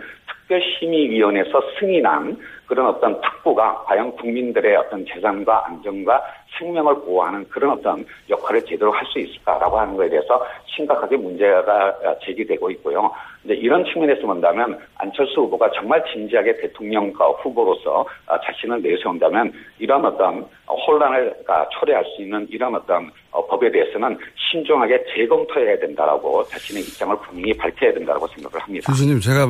[0.49, 6.22] 특별심의위원회에서 승인한 그런 어떤 특구가 과연 국민들의 어떤 재산과 안전과
[6.59, 11.94] 생명을 보호하는 그런 어떤 역할을 제대로 할 수 있을까라고 하는 것에 대해서 심각하게 문제가
[12.24, 13.11] 제기되고 있고요.
[13.44, 17.11] 이제 이런 측면에서 본다면 안철수 후보가 정말 진지하게 대통령
[17.42, 18.05] 후보로서
[18.44, 21.34] 자신을 내세운다면 이런 어떤 혼란을
[21.78, 24.18] 초래할 수 있는 이런 어떤 법에 대해서는
[24.51, 28.92] 신중하게 재검토해야 된다라고 자신의 입장을 분명히 밝혀야 된다고 생각을 합니다.
[28.92, 29.46] 교수님, 제가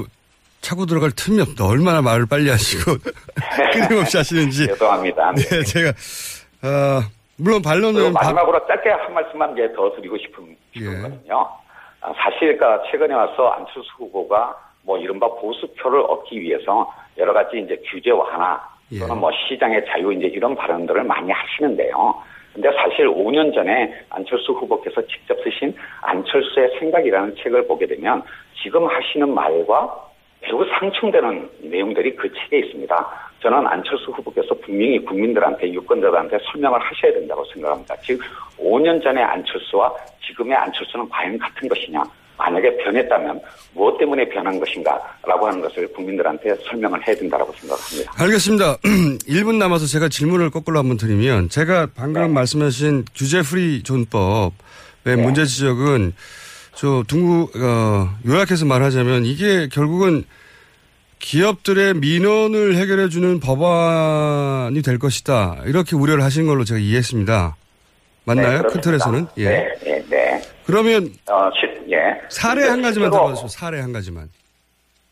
[0.61, 1.67] 차고 들어갈 틈이 없다.
[1.67, 2.93] 얼마나 말을 빨리 하시고
[3.73, 4.67] 끊임없이 하시는지.
[4.67, 5.33] 죄송합니다.
[5.33, 5.43] 네.
[5.43, 7.01] 네, 제가 어,
[7.37, 10.85] 물론 반론은 바- 마지막으로 짧게 한 말씀만 더 드리고 싶은 예.
[10.85, 11.49] 거거든요.
[12.01, 17.81] 아, 사실 그러니까 최근에 와서 안철수 후보가 뭐 이른바 보수표를 얻기 위해서 여러 가지 이제
[17.91, 18.61] 규제 완화
[18.93, 18.99] 예.
[19.01, 22.15] 또는 뭐 시장의 자유 이제 이런 발언들을 많이 하시는데요.
[22.55, 28.23] 근데 사실 5년 전에 안철수 후보께서 직접 쓰신 안철수의 생각이라는 책을 보게 되면
[28.63, 30.08] 지금 하시는 말과
[30.41, 33.29] 매우 상충되는 내용들이 그 책에 있습니다.
[33.41, 37.95] 저는 안철수 후보께서 분명히 국민들한테 유권자들한테 설명을 하셔야 된다고 생각합니다.
[38.03, 38.21] 즉
[38.59, 39.95] 5년 전의 안철수와
[40.27, 42.03] 지금의 안철수는 과연 같은 것이냐?
[42.37, 43.41] 만약에 변했다면
[43.75, 48.13] 무엇 때문에 변한 것인가라고 하는 것을 국민들한테 설명을 해야 된다고 생각합니다.
[48.17, 48.77] 알겠습니다.
[49.29, 56.15] 1분 남아서 제가 질문을 거꾸로 한번 드리면 제가 방금 말씀하신 규제 프리존법의 문제 지적은
[56.79, 60.23] 저 둥구 어, 요약해서 말하자면 이게 결국은
[61.19, 65.57] 기업들의 민원을 해결해 주는 법안이 될 것이다.
[65.67, 67.57] 이렇게 우려를 하신 걸로 제가 이해했습니다.
[68.27, 68.63] 맞나요?
[68.63, 69.27] 네, 큰 틀에서는?
[69.39, 69.45] 예.
[69.49, 70.41] 네, 네, 네.
[70.67, 72.21] 그러면 어, 시- 예.
[72.29, 73.49] 사례 한 가지만 들어봐주세요.
[73.49, 74.29] 사례 한 가지만.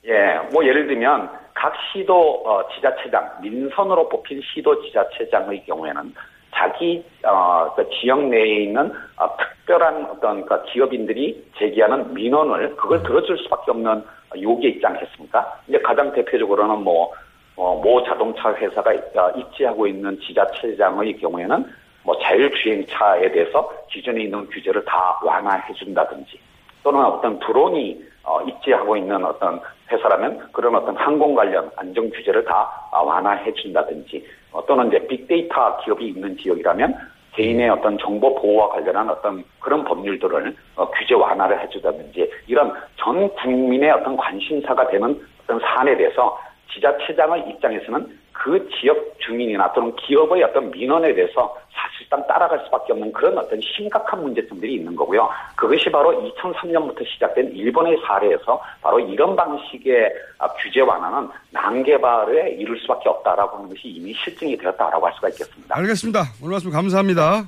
[0.06, 0.12] 예,
[0.52, 6.14] 뭐 예를 들면 각 시도 어, 지자체장 민선으로 뽑힌 시도 지자체장의 경우에는
[6.54, 13.02] 자기 어, 그 지역 내에 있는 어, 특 별한 어떤 그 기업인들이 제기하는 민원을 그걸
[13.02, 14.02] 들어줄 수밖에 없는
[14.40, 15.60] 요기에 있지 않겠습니까?
[15.68, 17.12] 이제 가장 대표적으로는 뭐,
[17.56, 21.66] 어, 모 자동차 회사가 어, 입지하고 있는 지자체장의 경우에는
[22.04, 26.38] 뭐 자율주행차에 대해서 기존에 있는 규제를 다 완화해 준다든지
[26.84, 29.60] 또는 어떤 드론이 어, 입지하고 있는 어떤
[29.90, 35.78] 회사라면 그런 어떤 항공 관련 안전 규제를 다 아, 완화해 준다든지 어, 또는 이제 빅데이터
[35.78, 36.94] 기업이 있는 지역이라면
[37.36, 43.90] 개인의 어떤 정보 보호와 관련한 어떤 그런 법률들을 어, 규제 완화를 해주다든지 이런 전 국민의
[43.90, 46.38] 어떤 관심사가 되는 어떤 사안에 대해서
[46.72, 53.36] 지자체장의 입장에서는 그 지역 주민이나 또는 기업의 어떤 민원에 대해서 사실상 따라갈 수밖에 없는 그런
[53.38, 55.28] 어떤 심각한 문제점들이 있는 거고요.
[55.56, 63.08] 그것이 바로 2003년부터 시작된 일본의 사례에서 바로 이런 방식의 아, 규제 완화는 난개발에 이를 수밖에
[63.08, 65.76] 없다라고 하는 것이 이미 실증이 되었다라고 할 수가 있겠습니다.
[65.76, 66.24] 알겠습니다.
[66.40, 67.46] 오늘 말씀 감사합니다.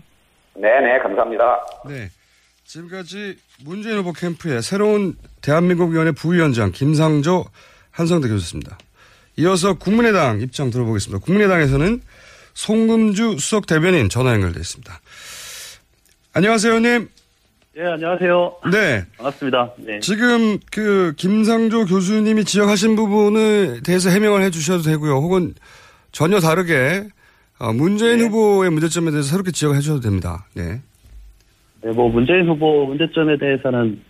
[0.55, 1.67] 네네, 감사합니다.
[1.87, 2.09] 네.
[2.65, 7.45] 지금까지 문재인 후보 캠프의 새로운 대한민국 위원회 부위원장 김상조
[7.93, 8.77] 한성대 교수였습니다.
[9.39, 11.25] 이어서 국민의당 입장 들어보겠습니다.
[11.25, 12.01] 국민의당에서는
[12.55, 14.93] 송금주 수석 대변인 전화 연결되어 있습니다.
[16.35, 17.09] 안녕하세요, 의원님.
[17.77, 18.57] 네, 안녕하세요.
[18.73, 19.05] 네.
[19.17, 19.75] 반갑습니다.
[19.79, 20.01] 네.
[20.01, 25.13] 지금 그 김상조 교수님이 지적하신 부분에 대해서 해명을 해 주셔도 되고요.
[25.13, 25.55] 혹은
[26.11, 27.05] 전혀 다르게
[27.61, 30.47] 어, 문재인 후보의 문제점에 대해서 새롭게 지적해 주셔도 됩니다.
[30.55, 30.81] 네.
[31.83, 34.03] 네, 뭐 문재인 후보 문제점에 대해서는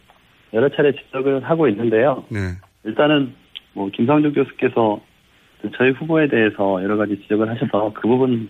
[0.55, 2.25] 여러 차례 지적을 하고 있는데요.
[2.31, 2.55] 네.
[2.85, 3.35] 일단은
[3.75, 5.03] 뭐 김상조 교수께서
[5.77, 8.49] 저희 후보에 대해서 여러 가지 지적을 하셔서 그 부분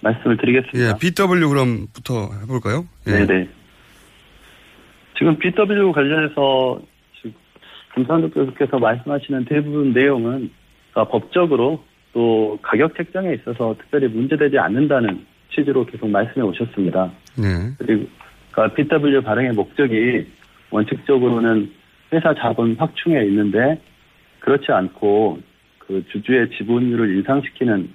[0.00, 0.78] 말씀을 드리겠습니다.
[0.78, 2.86] 예, BW 그럼부터 해볼까요?
[3.08, 3.24] 예.
[3.24, 3.48] 네네.
[5.18, 6.80] 지금 BW 관련해서
[7.94, 10.50] 김상조 교수께서 말씀하시는 대부분 내용은
[10.94, 11.82] 아, 법적으로
[12.12, 17.10] 또 가격 책정에 있어서 특별히 문제되지 않는다는 취지로 계속 말씀해 오셨습니다.
[17.36, 17.72] 네.
[17.78, 18.06] 그리고
[18.52, 20.26] 그러니까 BW 발행의 목적이
[20.70, 21.72] 원칙적으로는
[22.12, 23.80] 회사 자본 확충에 있는데
[24.40, 25.40] 그렇지 않고
[25.88, 27.88] 그 주주의 지분율을 인상시키는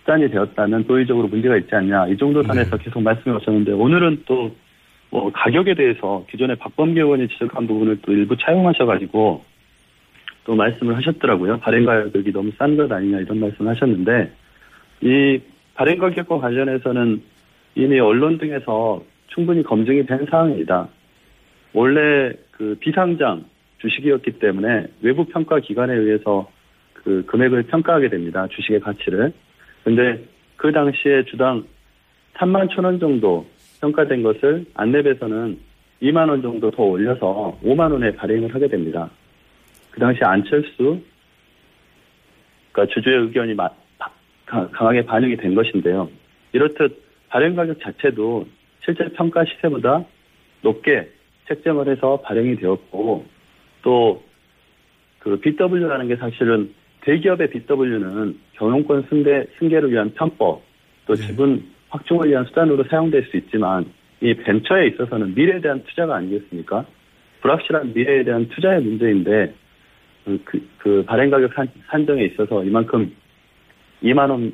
[0.00, 4.54] 수단이 되었다면 도의적으로 문제가 있지 않냐 이 정도 선에서 계속 말씀해 오셨는데 오늘은 또
[5.10, 9.44] 뭐 가격에 대해서 기존에 박범계 의원이 지적한 부분을 또 일부 차용하셔가지고
[10.44, 11.58] 또 말씀을 하셨더라고요.
[11.58, 14.32] 발행 가격이 너무 싼 것 아니냐 이런 말씀을 하셨는데
[15.02, 15.40] 이
[15.74, 17.22] 발행 가격과 관련해서는
[17.74, 20.88] 이미 언론 등에서 충분히 검증이 된 사항입니다.
[21.72, 23.44] 원래 그 비상장
[23.78, 26.50] 주식이었기 때문에 외부 평가 기관에 의해서
[27.04, 28.46] 그 금액을 평가하게 됩니다.
[28.50, 29.32] 주식의 가치를.
[29.84, 30.22] 근데
[30.56, 31.64] 그 당시에 주당
[32.34, 33.46] 3만 천 원 정도
[33.80, 35.56] 평가된 것을 안랩에서는
[36.02, 39.10] 2만 원 정도 더 올려서 5만 원에 발행을 하게 됩니다.
[39.90, 41.00] 그 당시 안철수
[42.72, 43.68] 그러니까 주주의 의견이 마-
[44.46, 46.08] 강하게 반영이 된 것인데요.
[46.52, 48.46] 이렇듯 발행 가격 자체도
[48.84, 50.04] 실제 평가 시세보다
[50.62, 51.08] 높게
[51.48, 53.26] 책정을 해서 발행이 되었고
[53.82, 54.22] 또
[55.20, 56.72] 그 BW라는 게 사실은
[57.02, 60.62] 대기업의 BW는 경영권 승계, 승계를 위한 편법
[61.06, 63.86] 또 지분 확충을 위한 수단으로 사용될 수 있지만
[64.20, 66.84] 이 벤처에 있어서는 미래에 대한 투자가 아니겠습니까?
[67.40, 69.54] 불확실한 미래에 대한 투자의 문제인데
[70.24, 73.14] 그, 그, 그 발행 가격 산, 산정에 있어서 이만큼
[74.02, 74.52] 2만 원,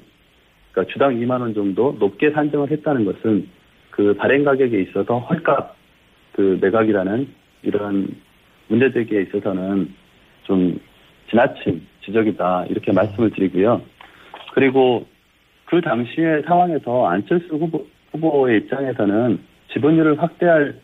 [0.73, 3.49] 그러니까 주당 2만 원 정도 높게 산정을 했다는 것은
[3.91, 5.75] 그 발행 가격에 있어서 헐값
[6.33, 7.29] 그 매각이라는
[7.63, 8.09] 이러한
[8.69, 9.93] 문제 제기에 있어서는
[10.45, 10.79] 좀
[11.31, 13.83] 지나친 지적이다 이렇게 말씀을 드리고요.
[14.55, 15.07] 그리고
[15.67, 19.39] 그 당시의 상황에서 안철수 후보, 후보의 입장에서는
[19.73, 20.77] 지분율을 확대할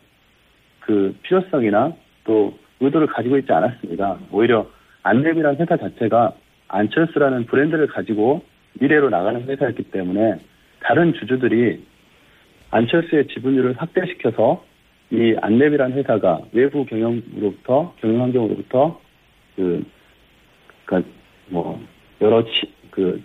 [0.81, 1.93] 그 필요성이나
[2.25, 4.17] 또 의도를 가지고 있지 않았습니다.
[4.31, 4.67] 오히려
[5.03, 6.33] 안랩이라는 회사 자체가
[6.67, 8.43] 안철수라는 브랜드를 가지고
[8.79, 10.35] 미래로 나가는 회사였기 때문에
[10.81, 11.83] 다른 주주들이
[12.71, 14.63] 안철수의 지분율을 확대시켜서
[15.11, 18.99] 이 안랩이라는 회사가 외부 경영으로부터 경영 환경으로부터
[19.55, 19.85] 그
[20.85, 21.09] 그러니까
[21.47, 21.81] 뭐
[22.21, 23.21] 여러 치, 그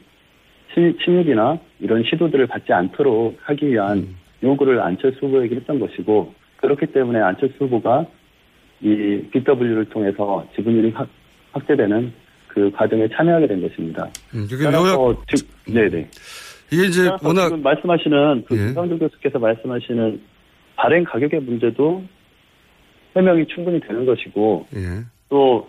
[0.74, 7.20] 침, 침입이나 이런 시도들을 받지 않도록 하기 위한 요구를 안철수 후보에게 했던 것이고 그렇기 때문에
[7.20, 8.06] 안철수 후보가
[8.80, 11.08] 이 BW를 통해서 지분율이 확,
[11.52, 12.12] 확대되는
[12.48, 14.08] 그 과정에 참여하게 된 것입니다.
[14.34, 16.08] 음, 따라서 요약- 즉, 네네.
[16.70, 18.66] 이게 이제 워낙 지금 말씀하시는 그 예.
[18.66, 20.20] 김상조 교수께서 말씀하시는
[20.76, 22.02] 발행 가격의 문제도
[23.16, 25.02] 해명이 충분히 되는 것이고 예.
[25.28, 25.68] 또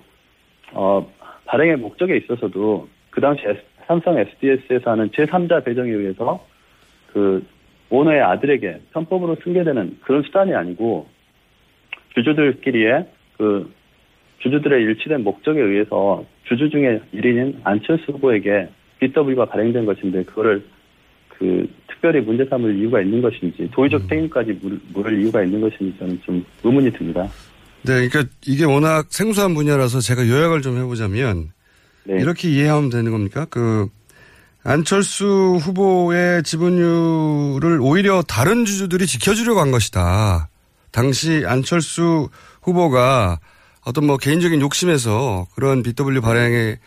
[0.73, 1.05] 어,
[1.49, 3.43] 발행의 목적에 있어서도 그 당시
[3.87, 6.45] 삼성 SDS에서 하는 제3자 배정에 의해서
[7.11, 7.43] 그
[7.89, 11.07] 오너의 아들에게 편법으로 승계되는 그런 수단이 아니고
[12.13, 13.73] 주주들끼리의 그
[14.39, 18.69] 주주들의 일치된 목적에 의해서 주주 중에 1인인 안철수 후보에게
[18.99, 20.63] BW가 발행된 것인데 그거를
[21.29, 26.21] 그 특별히 문제 삼을 이유가 있는 것인지 도의적 책임까지 물- 물을 이유가 있는 것인지 저는
[26.21, 27.27] 좀 의문이 듭니다.
[27.83, 31.51] 네, 그러니까 이게 워낙 생소한 분야라서 제가 요약을 좀 해보자면
[32.03, 32.15] 네.
[32.15, 33.45] 이렇게 이해하면 되는 겁니까?
[33.49, 33.87] 그
[34.63, 40.49] 안철수 후보의 지분율을 오히려 다른 주주들이 지켜주려고 한 것이다.
[40.91, 42.29] 당시 안철수
[42.61, 43.39] 후보가
[43.81, 46.77] 어떤 뭐 개인적인 욕심에서 그런 BW 발행을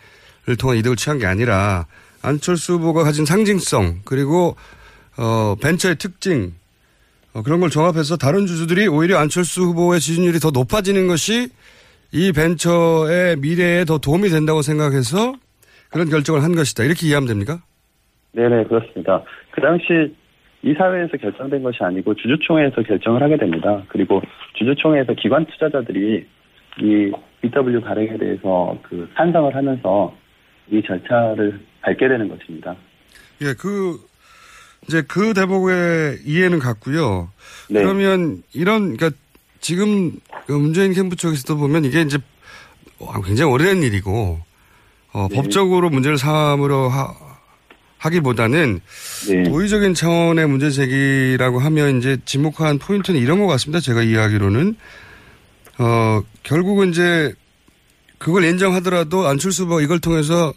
[0.59, 1.87] 통한 이득을 취한 게 아니라
[2.21, 4.55] 안철수 후보가 가진 상징성 그리고
[5.17, 6.62] 어 벤처의 특징 어,
[7.41, 11.49] 그런 걸 종합해서 다른 주주들이 오히려 안철수 후보의 지지율이 더 높아지는 것이
[12.11, 15.33] 이 벤처의 미래에 더 도움이 된다고 생각해서
[15.89, 16.83] 그런 결정을 한 것이다.
[16.83, 17.59] 이렇게 이해하면 됩니까?
[18.33, 19.23] 네네 그렇습니다.
[19.51, 20.13] 그 당시
[20.63, 23.83] 이사회에서 결정된 것이 아니고 주주총회에서 결정을 하게 됩니다.
[23.89, 24.21] 그리고
[24.53, 26.25] 주주총회에서 기관 투자자들이
[26.79, 27.11] 이
[27.41, 30.15] BW 발행에 대해서 그 찬성을 하면서
[30.71, 32.75] 이 절차를 밟게 되는 것입니다.
[33.41, 33.97] 예, 그,
[34.87, 37.29] 이제 그 대목의 이해는 같고요.
[37.69, 37.81] 네.
[37.81, 39.17] 그러면 이런, 그러니까
[39.61, 42.17] 지금 그 문재인 캠프 쪽에서도 보면 이게 이제
[43.25, 44.39] 굉장히 오래된 일이고,
[45.13, 45.35] 어, 네.
[45.35, 47.13] 법적으로 문제를 삼으려 하,
[47.97, 48.81] 하기보다는
[49.29, 49.43] 네.
[49.43, 53.79] 도의적인 차원의 문제 제기라고 하면 이제 지목한 포인트는 이런 것 같습니다.
[53.79, 54.75] 제가 이해하기로는.
[55.79, 57.33] 어, 결국은 이제
[58.17, 60.53] 그걸 인정하더라도 안철수 후보가 이걸 통해서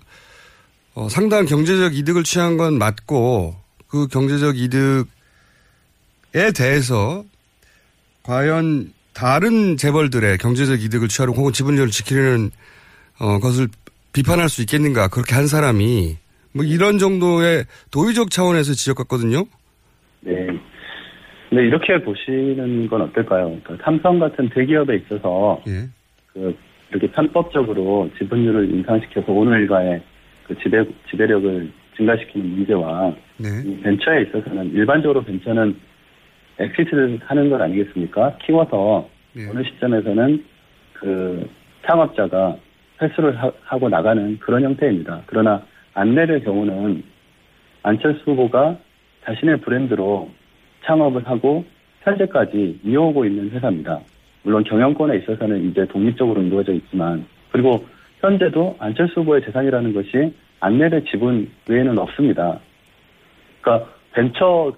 [0.95, 3.57] 어, 상당한 경제적 이득을 취한 건 맞고
[3.89, 5.05] 그 경제적 이득에
[6.57, 7.25] 대해서
[8.23, 12.51] 과연 다른 재벌들의 경제적 이득을 취하려고 혹은 지분율을 지키려는
[13.19, 13.69] 어, 것을
[14.13, 16.17] 비판할 수 있겠는가 그렇게 한 사람이
[16.53, 19.45] 뭐 이런 정도의 도의적 차원에서 지적했거든요.
[20.21, 20.47] 네.
[21.49, 23.59] 근데 이렇게 보시는 건 어떨까요?
[23.63, 25.89] 그러니까 삼성 같은 대기업에 있어서 예.
[26.33, 26.57] 그
[26.91, 30.03] 이렇게 편법적으로 지분율을 인상시켜서 오늘 일가의
[30.47, 33.49] 그 지배 지배력을 증가시키는 문제와 네.
[33.65, 35.77] 이 벤처에 있어서는 일반적으로 벤처는
[36.59, 38.37] exit를 하는 것 아니겠습니까?
[38.43, 39.49] 키워서 네.
[39.49, 40.45] 어느 시점에서는
[40.95, 41.49] 그
[41.87, 42.57] 창업자가
[43.01, 45.23] 회수를 하, 하고 나가는 그런 형태입니다.
[45.27, 45.63] 그러나
[45.95, 47.03] 안랩의 경우는
[47.83, 48.79] 안철수 후보가
[49.25, 50.31] 자신의 브랜드로
[50.85, 51.65] 창업을 하고
[52.03, 54.01] 현재까지 이어오고 있는 회사입니다.
[54.43, 57.85] 물론 경영권에 있어서는 이제 독립적으로 이루어져 있지만 그리고
[58.21, 62.59] 현재도 안철수 후보의 재산이라는 것이 안내의 지분 외에는 없습니다.
[63.61, 64.73] 그러니까 벤처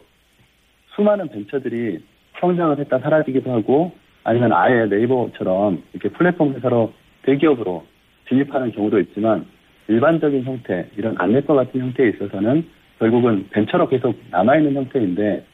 [0.95, 1.99] 수많은 벤처들이
[2.41, 3.93] 성장을 했다 사라지기도 하고
[4.25, 7.87] 아니면 아예 네이버처럼 이렇게 플랫폼 회사로 대기업으로
[8.29, 9.47] 진입하는 경우도 있지만
[9.89, 12.67] 일반적인 형태 이런 안내과 같은 형태에 있어서는
[12.99, 15.45] 결국은 벤처로 계속 남아있는 형태인데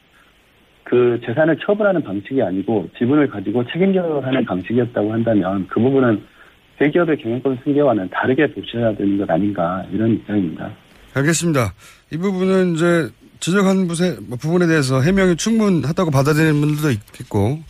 [0.83, 6.22] 그 재산을 처분하는 방식이 아니고 지분을 가지고 책임 경영을 하는 방식이었다고 한다면 그 부분은
[6.79, 10.70] 대기업의 경영권 승계와는 다르게 보셔야 되는 것 아닌가 이런 입장입니다.
[11.14, 11.72] 알겠습니다.
[12.12, 13.09] 이 부분은 이제
[13.41, 17.61] 지적한 부세- 부분에 대해서 해명이 충분하다고 받아들이는 분들도 있겠고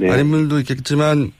[0.00, 0.10] 네.
[0.10, 1.32] 아닌 분들도 있겠지만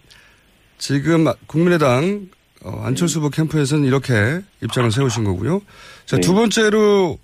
[0.78, 2.28] 지금 국민의당
[2.64, 5.60] 어, 안철수 후보 캠프에서는 이렇게 입장을 세우신 거고요.
[6.06, 6.20] 자, 네.
[6.22, 7.18] 두 번째로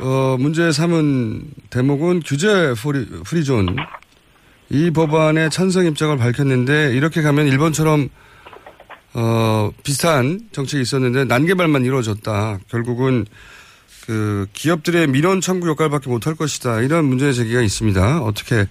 [0.00, 3.74] 어, 문제 삼은 대목은 규제 프리, 프리존.
[4.70, 8.08] 이 법안에 찬성 입장을 밝혔는데 이렇게 가면 일본처럼
[9.14, 12.58] 어, 비슷한 정책이 있었는데 난개발만 이루어졌다.
[12.68, 13.24] 결국은
[14.06, 16.80] 그 기업들의 민원 청구 역할밖에 못할 것이다.
[16.82, 18.22] 이런 문제 제기가 있습니다.
[18.22, 18.66] 어떻게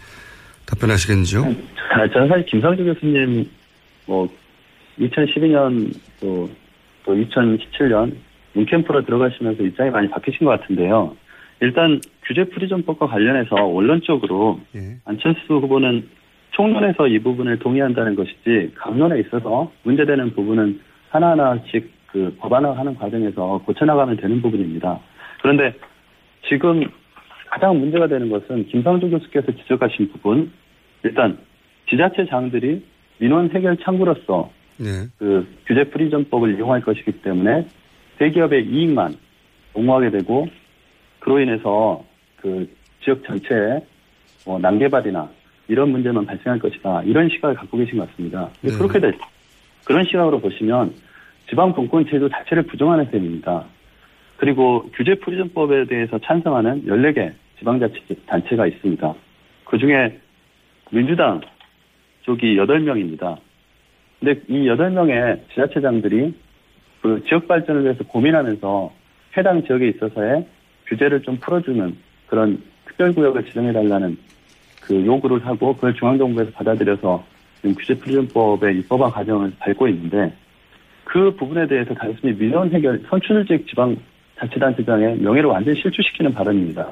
[0.65, 1.41] 답변하시겠는지요?
[1.41, 3.49] 아, 저는 사실 김상주 교수님
[4.05, 4.29] 뭐
[4.99, 6.49] 2012년 또
[7.05, 8.15] 또 2017년
[8.53, 11.15] 문캠프로 들어가시면서 입장이 많이 바뀌신 것 같은데요.
[11.61, 14.59] 일단 규제 프리즘법과 관련해서 원론적으로
[15.05, 16.07] 안철수 후보는
[16.53, 20.79] 총론에서 이 부분을 동의한다는 것이지 강론에 있어서 문제되는 부분은
[21.09, 24.99] 하나하나씩 그 법안화하는 과정에서 고쳐나가면 되는 부분입니다.
[25.41, 25.73] 그런데
[26.47, 26.83] 지금
[27.49, 30.51] 가장 문제가 되는 것은 김상조 교수께서 지적하신 부분
[31.03, 31.37] 일단
[31.89, 32.83] 지자체 장들이
[33.17, 35.07] 민원 해결 창구로서 네.
[35.17, 37.67] 그 규제 프리전법을 이용할 것이기 때문에
[38.17, 39.15] 대기업의 이익만
[39.73, 40.47] 옹호하게 되고
[41.19, 42.03] 그로 인해서
[42.37, 42.69] 그
[43.03, 43.81] 지역 전체에
[44.45, 45.29] 뭐 난개발이나
[45.67, 48.49] 이런 문제만 발생할 것이다 이런 시각을 갖고 계신 것 같습니다.
[48.61, 48.71] 네.
[48.71, 49.17] 그렇게 될
[49.85, 50.93] 그런 시각으로 보시면
[51.49, 53.65] 지방 분권 제도 자체를 부정하는 셈입니다.
[54.37, 59.13] 그리고 규제 프리즘법에 대해서 찬성하는 14개 지방자치단체가 있습니다.
[59.65, 60.19] 그 중에
[60.91, 61.41] 민주당
[62.23, 63.37] 쪽이 8명입니다.
[64.19, 66.33] 근데 이 8명의 지자체장들이
[67.01, 68.91] 그 지역 발전을 위해서 고민하면서
[69.37, 70.47] 해당 지역에 있어서의
[70.87, 71.97] 규제를 좀 풀어주는
[72.27, 74.17] 그런 특별구역을 지정해달라는
[74.85, 77.23] 그 요구를 하고 그걸 중앙정부에서 받아들여서
[77.61, 80.33] 지금 규제 프리즘법의 입법화 과정을 밟고 있는데
[81.05, 83.95] 그 부분에 대해서 단순히 민원 해결, 선출직 지방
[84.39, 86.89] 자치단체장의 명예를 완전히 실추시키는 발언입니다.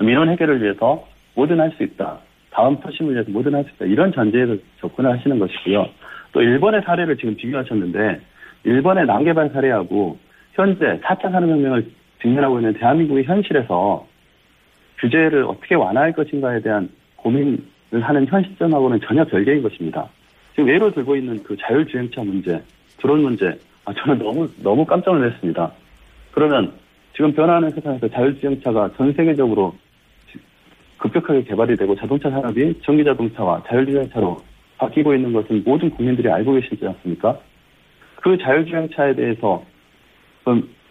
[0.00, 2.18] 민원 해결을 위해서 뭐든 할 수 있다.
[2.50, 3.84] 다음 표심을 위해서 뭐든 할 수 있다.
[3.86, 5.86] 이런 전제에서 접근을 하시는 것이고요.
[6.32, 8.20] 또 일본의 사례를 지금 비교하셨는데
[8.64, 10.18] 일본의 난개발 사례하고
[10.54, 11.86] 현재 4차 산업혁명을
[12.20, 14.06] 직면하고 있는 대한민국의 현실에서
[15.00, 17.58] 규제를 어떻게 완화할 것인가에 대한 고민을
[18.00, 20.08] 하는 현 시점하고는 전혀 별개인 것입니다.
[20.54, 22.62] 지금 예로 들고 있는 그 자율주행차 문제,
[22.98, 25.72] 드론 문제, 아, 저는 너무, 너무 깜짝 놀랐습니다.
[26.32, 26.72] 그러면
[27.14, 29.74] 지금 변화하는 세상에서 자율주행차가 전 세계적으로
[30.98, 34.36] 급격하게 개발이 되고 자동차 산업이 전기자동차와 자율주행차로
[34.76, 37.38] 바뀌고 있는 것은 모든 국민들이 알고 계시지 않습니까?
[38.16, 39.64] 그 자율주행차에 대해서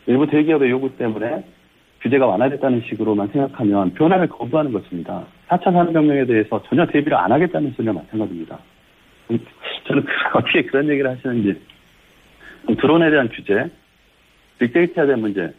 [0.07, 1.43] 일부 대기업의 요구 때문에
[2.01, 5.25] 규제가 완화됐다는 식으로만 생각하면 변화를 거부하는 것입니다.
[5.49, 8.57] 4차 산업혁명에 대해서 전혀 대비를 안 하겠다는 소리와 마찬가지입니다.
[9.31, 9.39] 음,
[9.85, 11.59] 저는 어떻게 그런 얘기를 하시는지
[12.79, 13.69] 드론에 대한 규제,
[14.59, 15.53] 빅데이터에 대한 문제,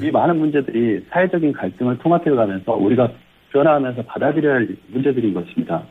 [0.00, 3.10] 이 많은 문제들이 사회적인 갈등을 통합해가면서 우리가
[3.50, 5.82] 변화하면서 받아들여야 할 문제들인 것입니다.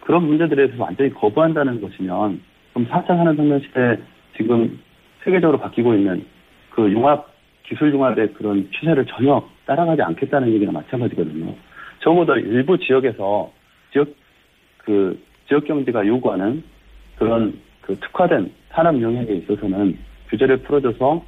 [0.00, 2.40] 그런 문제들에 대해서 완전히 거부한다는 것이면
[2.72, 3.96] 그럼 4차 산업혁명 시대에
[4.36, 4.78] 지금
[5.22, 6.24] 세계적으로 바뀌고 있는
[6.70, 7.35] 그 융합
[7.68, 11.54] 기술 융합의 그런 추세를 전혀 따라가지 않겠다는 얘기나 마찬가지거든요.
[12.00, 13.52] 적어도 일부 지역에서
[13.92, 14.08] 지역
[14.78, 16.62] 그 지역 경제가 요구하는
[17.18, 19.98] 그런 그 특화된 산업 영역에 있어서는
[20.28, 21.24] 규제를 풀어줘서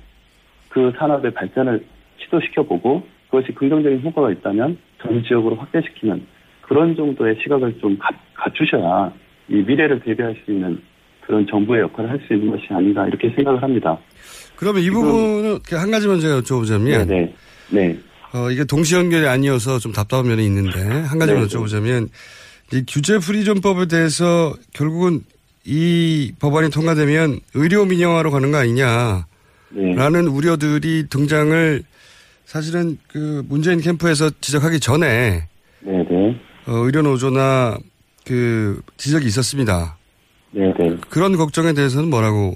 [0.69, 1.85] 그 산업의 발전을
[2.19, 6.27] 시도시켜 보고 그것이 긍정적인 효과가 있다면 전 지역으로 확대시키는
[6.63, 9.13] 그런 정도의 시각을 좀 가, 갖추셔야
[9.49, 10.83] 이 미래를 대비할 수 있는
[11.29, 13.97] 그런 정부의 역할을 할 수 있는 것이 아닌가 이렇게 생각을 합니다.
[14.57, 17.33] 그러면 이 부분은 그한 가지만 제가 여쭤보자면 네,
[17.71, 17.99] 네.
[18.33, 22.09] 어, 이게 동시 연결이 아니어서 좀 답답한 면이 있는데 한 가지만 네, 여쭤보자면
[22.73, 25.21] 이 규제 프리존법에 대해서 결국은
[25.65, 29.25] 이 법안이 통과되면 의료 민영화로 가는 거 아니냐라는
[29.75, 30.31] 네.
[30.31, 31.83] 우려들이 등장을
[32.47, 35.47] 사실은 그 문재인 캠프에서 지적하기 전에
[35.81, 36.41] 네, 네.
[36.67, 37.77] 어, 의료 노조나
[38.25, 39.98] 그 지적이 있었습니다.
[40.51, 40.97] 네, 네.
[41.11, 42.55] 그런 걱정에 대해서는 뭐라고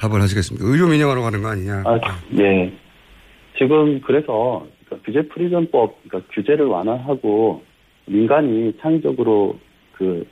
[0.00, 0.66] 답을 하시겠습니까?
[0.68, 1.82] 의료 민영화로 가는 거 아니냐?
[1.84, 1.98] 아,
[2.30, 2.72] 네.
[3.58, 7.62] 지금 그래서 그러니까 규제 프리전법, 그러니까 규제를 완화하고
[8.06, 9.58] 민간이 창의적으로
[9.92, 10.26] 그,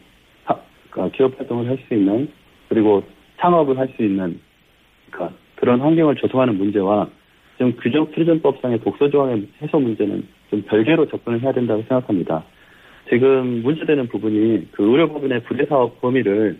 [0.44, 2.28] 사- 그러니까 기업 활동을 할 수 있는
[2.68, 3.02] 그리고
[3.40, 4.38] 창업을 할 수 있는
[5.10, 7.08] 그러니까 그런 환경을 조성하는 문제와
[7.56, 12.44] 지금 규정 프리전법상의 독소 조항의 해소 문제는 좀 별개로 접근을 해야 된다고 생각합니다.
[13.08, 16.58] 지금 문제되는 부분이 그 의료법인의 부대사업 범위를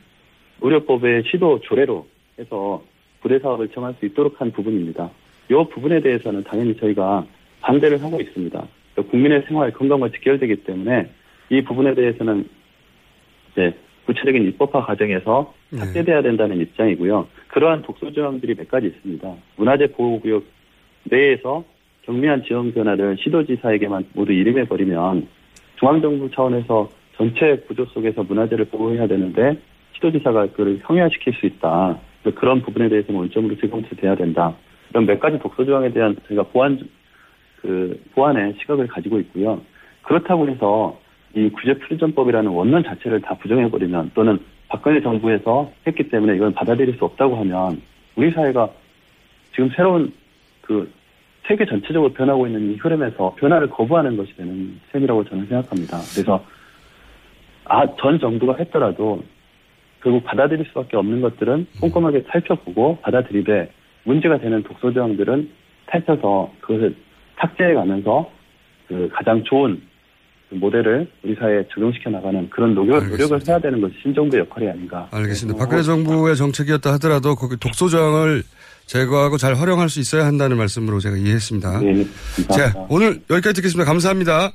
[0.61, 2.07] 의료법의 시도 조례로
[2.39, 2.83] 해서
[3.21, 5.11] 부대 사업을 정할 수 있도록 한 부분입니다.
[5.51, 7.27] 이 부분에 대해서는 당연히 저희가
[7.61, 8.67] 반대를 하고 있습니다.
[9.11, 11.09] 국민의 생활 건강과 직결되기 때문에
[11.51, 12.49] 이 부분에 대해서는
[13.53, 13.75] 이제
[14.07, 17.27] 구체적인 입법화 과정에서 삭제돼야 된다는 입장이고요.
[17.49, 19.35] 그러한 독소 조항들이 몇 가지 있습니다.
[19.57, 20.45] 문화재 보호구역
[21.05, 21.65] 내에서
[22.03, 25.27] 경미한 지형 변화를 시도지사에게만 모두 이름해 버리면
[25.79, 29.59] 중앙정부 차원에서 전체 구조 속에서 문화재를 보호해야 되는데
[29.95, 31.99] 시도지사가 그를 형해화시킬 수 있다.
[32.35, 34.55] 그런 부분에 대해서는 원점으로 재검토돼야 된다.
[34.91, 36.79] 이런 몇 가지 독소 조항에 대한 저희가 보완
[37.61, 39.61] 그 보완의 시각을 가지고 있고요.
[40.03, 40.99] 그렇다고 해서
[41.35, 44.39] 이 규제 프리존법이라는 원론 자체를 다 부정해버리면 또는
[44.69, 47.81] 박근혜 정부에서 했기 때문에 이건 받아들일 수 없다고 하면
[48.17, 48.69] 우리 사회가
[49.53, 50.13] 지금 새로운
[50.63, 50.91] 그
[51.47, 55.99] 세계 전체적으로 변하고 있는 이 흐름에서 변화를 거부하는 것이 되는 셈이라고 저는 생각합니다.
[56.13, 56.45] 그래서
[57.67, 59.23] 아, 전 정부가 했더라도
[60.05, 63.73] 결국 받아들일 수밖에 없는 것들은 꼼꼼하게 살펴보고 받아들이되
[64.05, 65.51] 문제가 되는 독소 조항들은
[65.91, 66.95] 살펴서 그것을
[67.41, 68.31] 삭제해 가면서
[68.87, 69.81] 그 가장 좋은
[70.51, 74.69] 그 모델을 우리 사회에 적용시켜 나가는 그런 노력, 노력 을 해야 되는 것이 신정부의 역할이
[74.69, 75.09] 아닌가.
[75.11, 75.59] 알겠습니다.
[75.59, 78.43] 박근혜 정부의 정책이었다 하더라도 거기 독소 조항을
[78.85, 81.81] 제거하고 잘 활용할 수 있어야 한다는 말씀으로 제가 이해했습니다.
[81.81, 82.05] 네,
[82.55, 83.91] 자, 오늘 여기까지 듣겠습니다.
[83.91, 84.53] 감사합니다.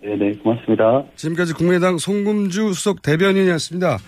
[0.00, 1.04] 네, 네, 고맙습니다.
[1.16, 3.98] 지금까지 국민의당 송금주 수석 대변인이었습니다.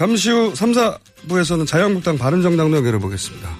[0.00, 3.50] 잠시 후 3, 4부에서는 자유한국당 바른정당도 연결해 보겠습니다.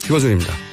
[0.00, 0.71] 김호준입니다.